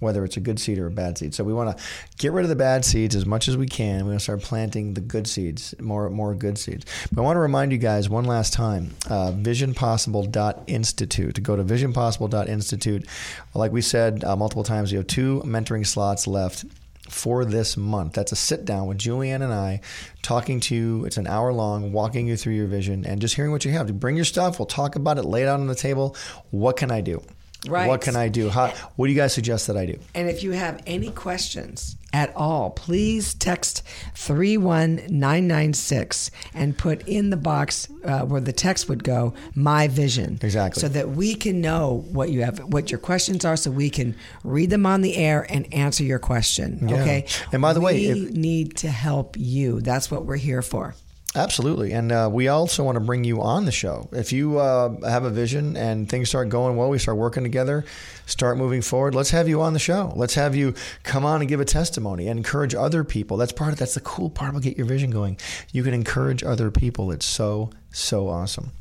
whether 0.00 0.24
it's 0.24 0.36
a 0.36 0.40
good 0.40 0.60
seed 0.60 0.78
or 0.78 0.86
a 0.86 0.90
bad 0.90 1.18
seed. 1.18 1.34
So 1.34 1.44
we 1.44 1.52
want 1.52 1.76
to 1.76 1.84
get 2.18 2.32
rid 2.32 2.44
of 2.44 2.48
the 2.48 2.56
bad 2.56 2.84
seeds 2.84 3.16
as 3.16 3.26
much 3.26 3.48
as 3.48 3.56
we 3.56 3.66
can. 3.66 4.04
We 4.04 4.10
want 4.10 4.20
to 4.20 4.24
start 4.24 4.42
planting 4.42 4.94
the 4.94 5.00
good 5.00 5.26
seeds, 5.26 5.74
more 5.80 6.08
more 6.10 6.34
good 6.34 6.58
seeds. 6.58 6.84
But 7.12 7.22
I 7.22 7.24
want 7.24 7.36
to 7.36 7.40
remind 7.40 7.72
you 7.72 7.78
guys 7.78 8.08
one 8.08 8.24
last 8.24 8.52
time, 8.52 8.94
uh, 9.08 9.32
visionpossible.institute. 9.32 11.42
Go 11.42 11.56
to 11.56 11.64
visionpossible.institute. 11.64 13.06
Like 13.54 13.72
we 13.72 13.82
said 13.82 14.24
uh, 14.24 14.36
multiple 14.36 14.64
times, 14.64 14.92
you 14.92 14.98
have 14.98 15.06
two 15.06 15.42
mentoring 15.44 15.86
slots 15.86 16.26
left 16.26 16.64
for 17.08 17.44
this 17.44 17.76
month. 17.76 18.12
That's 18.12 18.32
a 18.32 18.36
sit 18.36 18.64
down 18.64 18.86
with 18.86 18.98
Julianne 18.98 19.42
and 19.42 19.52
I 19.52 19.80
talking 20.22 20.60
to 20.60 20.74
you. 20.74 21.04
It's 21.04 21.16
an 21.16 21.26
hour 21.26 21.52
long, 21.52 21.92
walking 21.92 22.26
you 22.26 22.36
through 22.36 22.54
your 22.54 22.66
vision 22.66 23.06
and 23.06 23.20
just 23.20 23.34
hearing 23.34 23.50
what 23.50 23.64
you 23.64 23.72
have. 23.72 23.98
Bring 23.98 24.16
your 24.16 24.24
stuff. 24.24 24.58
We'll 24.58 24.66
talk 24.66 24.96
about 24.96 25.18
it, 25.18 25.24
lay 25.24 25.42
it 25.42 25.48
out 25.48 25.60
on 25.60 25.66
the 25.66 25.74
table. 25.74 26.16
What 26.50 26.76
can 26.76 26.90
I 26.90 27.00
do? 27.00 27.22
Right. 27.68 27.88
What 27.88 28.00
can 28.00 28.16
I 28.16 28.28
do? 28.28 28.48
How, 28.48 28.68
what 28.96 29.06
do 29.06 29.12
you 29.12 29.18
guys 29.18 29.32
suggest 29.32 29.66
that 29.66 29.76
I 29.76 29.86
do? 29.86 29.98
And 30.14 30.28
if 30.28 30.42
you 30.42 30.52
have 30.52 30.82
any 30.86 31.10
questions 31.10 31.96
at 32.12 32.34
all, 32.34 32.70
please 32.70 33.34
text 33.34 33.82
31996 34.14 36.30
and 36.54 36.78
put 36.78 37.06
in 37.06 37.30
the 37.30 37.36
box 37.36 37.88
uh, 38.04 38.22
where 38.22 38.40
the 38.40 38.52
text 38.52 38.88
would 38.88 39.04
go, 39.04 39.34
my 39.54 39.86
vision. 39.88 40.38
Exactly. 40.42 40.80
So 40.80 40.88
that 40.88 41.10
we 41.10 41.34
can 41.34 41.60
know 41.60 42.06
what 42.10 42.30
you 42.30 42.42
have, 42.42 42.60
what 42.60 42.90
your 42.90 42.98
questions 42.98 43.44
are, 43.44 43.56
so 43.56 43.70
we 43.70 43.90
can 43.90 44.16
read 44.42 44.70
them 44.70 44.86
on 44.86 45.02
the 45.02 45.16
air 45.16 45.46
and 45.50 45.72
answer 45.72 46.02
your 46.02 46.18
question. 46.18 46.88
Yeah. 46.88 47.02
Okay. 47.02 47.26
And 47.52 47.60
by 47.60 47.74
the 47.74 47.80
way, 47.80 48.12
we 48.12 48.30
need 48.30 48.76
to 48.78 48.90
help 48.90 49.36
you. 49.38 49.80
That's 49.80 50.10
what 50.10 50.24
we're 50.24 50.36
here 50.36 50.62
for. 50.62 50.94
Absolutely. 51.34 51.92
And 51.92 52.10
uh, 52.10 52.28
we 52.32 52.48
also 52.48 52.82
want 52.82 52.96
to 52.96 53.00
bring 53.00 53.22
you 53.22 53.42
on 53.42 53.66
the 53.66 53.72
show. 53.72 54.08
If 54.12 54.32
you 54.32 54.58
uh, 54.58 54.98
have 55.08 55.24
a 55.24 55.30
vision 55.30 55.76
and 55.76 56.08
things 56.08 56.30
start 56.30 56.48
going 56.48 56.76
well, 56.76 56.88
we 56.88 56.98
start 56.98 57.18
working 57.18 57.42
together, 57.42 57.84
start 58.24 58.56
moving 58.56 58.80
forward, 58.80 59.14
let's 59.14 59.30
have 59.30 59.46
you 59.46 59.60
on 59.60 59.74
the 59.74 59.78
show. 59.78 60.12
Let's 60.16 60.34
have 60.34 60.56
you 60.56 60.74
come 61.02 61.26
on 61.26 61.40
and 61.40 61.48
give 61.48 61.60
a 61.60 61.66
testimony 61.66 62.28
and 62.28 62.38
encourage 62.38 62.74
other 62.74 63.04
people. 63.04 63.36
That's 63.36 63.52
part 63.52 63.72
of 63.72 63.78
that's 63.78 63.94
the 63.94 64.00
cool 64.00 64.30
part 64.30 64.50
about 64.50 64.62
get 64.62 64.78
your 64.78 64.86
vision 64.86 65.10
going. 65.10 65.38
You 65.70 65.82
can 65.82 65.92
encourage 65.92 66.42
other 66.42 66.70
people. 66.70 67.10
It's 67.10 67.26
so 67.26 67.70
so 67.92 68.28
awesome. 68.28 68.72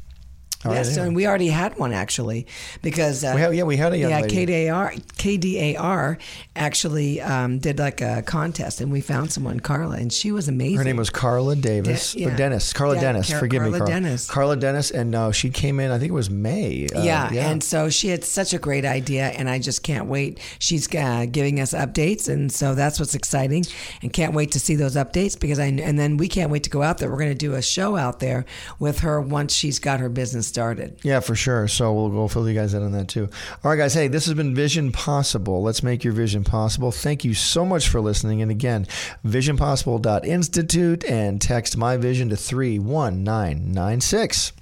Right, 0.65 0.73
yes, 0.75 0.97
yeah. 0.97 1.03
and 1.03 1.15
we 1.15 1.27
already 1.27 1.47
had 1.49 1.77
one 1.77 1.93
actually 1.93 2.47
because 2.81 3.23
uh, 3.23 3.33
We 3.35 3.41
have- 3.41 3.53
yeah, 3.53 3.63
we 3.63 3.77
had 3.77 3.93
a 3.93 3.97
young 3.97 4.09
yeah 4.09 4.21
lady. 4.21 4.45
KDAR 4.47 5.01
KDAR 5.17 6.19
actually 6.55 7.21
um, 7.21 7.59
did 7.59 7.79
like 7.79 8.01
a 8.01 8.23
contest 8.23 8.81
and 8.81 8.91
we 8.91 9.01
found 9.01 9.31
someone 9.31 9.59
Carla 9.59 9.97
and 9.97 10.11
she 10.11 10.31
was 10.31 10.47
amazing. 10.47 10.77
Her 10.77 10.83
name 10.83 10.97
was 10.97 11.09
Carla 11.09 11.55
Davis. 11.55 12.13
De- 12.13 12.21
yeah. 12.21 12.27
or 12.33 12.35
Dennis. 12.35 12.73
Carla 12.73 12.95
Yeah, 12.95 13.01
Dennis. 13.01 13.29
Car- 13.29 13.39
Forgive 13.39 13.61
me, 13.63 13.69
Carla 13.69 13.77
Carla. 13.79 13.91
Dennis. 13.93 14.29
Carla 14.29 14.55
Dennis. 14.57 14.91
And 14.91 15.15
uh, 15.15 15.31
she 15.31 15.49
came 15.49 15.79
in, 15.79 15.91
I 15.91 15.99
think 15.99 16.09
it 16.09 16.13
was 16.15 16.29
May. 16.29 16.87
Uh, 16.93 17.01
yeah, 17.03 17.29
and 17.31 17.63
so 17.63 17.89
she 17.89 18.07
had 18.09 18.23
such 18.23 18.53
a 18.53 18.57
great 18.59 18.85
idea, 18.85 19.27
and 19.27 19.49
I 19.49 19.59
just 19.59 19.83
can't 19.83 20.07
wait. 20.07 20.39
She's 20.59 20.93
uh, 20.93 21.25
giving 21.29 21.59
us 21.59 21.73
updates, 21.73 22.27
and 22.29 22.51
so 22.51 22.73
that's 22.75 22.99
what's 22.99 23.15
exciting, 23.15 23.65
and 24.01 24.11
can't 24.11 24.33
wait 24.33 24.51
to 24.51 24.59
see 24.59 24.75
those 24.75 24.95
updates 24.95 25.39
because 25.39 25.59
I 25.59 25.65
and 25.65 25.99
then 25.99 26.17
we 26.17 26.27
can't 26.27 26.49
wait 26.51 26.63
to 26.63 26.69
go 26.69 26.81
out 26.83 26.97
there. 26.97 27.09
We're 27.11 27.17
going 27.17 27.29
to 27.29 27.35
do 27.35 27.53
a 27.53 27.61
show 27.61 27.95
out 27.95 28.19
there 28.19 28.45
with 28.79 28.99
her 28.99 29.21
once 29.21 29.53
she's 29.53 29.79
got 29.79 29.99
her 29.99 30.09
business 30.09 30.46
started. 30.47 30.99
Yeah, 31.03 31.19
for 31.19 31.35
sure. 31.35 31.67
So 31.67 31.93
we'll 31.93 32.09
go 32.09 32.27
fill 32.27 32.49
you 32.49 32.55
guys 32.55 32.73
in 32.73 32.83
on 32.83 32.91
that 32.93 33.07
too. 33.07 33.29
All 33.63 33.71
right, 33.71 33.77
guys. 33.77 33.93
Hey, 33.93 34.07
this 34.07 34.25
has 34.25 34.33
been 34.33 34.55
Vision 34.55 34.91
Possible. 34.91 35.61
Let's 35.61 35.83
make 35.83 36.03
your 36.03 36.13
vision 36.13 36.43
possible. 36.43 36.91
Thank 36.91 37.23
you 37.23 37.33
so 37.33 37.65
much 37.65 37.89
for 37.89 38.01
listening. 38.01 38.41
And 38.41 38.49
again, 38.49 38.87
visionpossible.institute 39.25 41.05
and 41.05 41.41
text 41.41 41.77
my 41.77 41.97
vision 41.97 42.29
to 42.29 42.37
31996. 42.37 44.53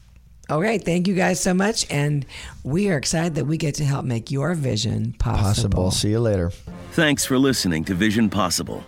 Okay, 0.50 0.78
thank 0.78 1.08
you 1.08 1.16
guys 1.16 1.42
so 1.42 1.56
much, 1.56 1.90
and 1.90 2.24
we 2.64 2.90
are 2.90 2.98
excited 2.98 3.36
that 3.36 3.46
we 3.46 3.58
get 3.58 3.74
to 3.76 3.84
help 3.84 4.06
make 4.06 4.30
your 4.30 4.54
vision 4.54 5.14
possible. 5.14 5.46
Possible. 5.46 5.92
See 5.92 6.12
you 6.12 6.20
later. 6.20 6.52
Thanks 6.92 7.26
for 7.26 7.40
listening 7.40 7.84
to 7.86 7.96
Vision 7.96 8.30
Possible. 8.30 8.84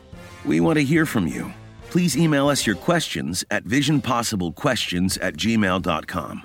We 0.45 0.59
want 0.59 0.77
to 0.77 0.83
hear 0.83 1.07
from 1.07 1.25
you. 1.25 1.51
please 1.89 2.17
email 2.17 2.47
us 2.47 2.67
your 2.67 2.75
questions 2.75 3.43
at 3.49 3.63
visionpossiblequestions 3.63 5.17
at 5.21 5.35
gmail.com. 5.35 6.43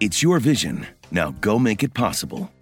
It's 0.00 0.22
your 0.22 0.38
vision. 0.38 0.86
Now 1.10 1.34
go 1.40 1.58
make 1.58 1.82
it 1.82 1.92
possible. 1.92 2.52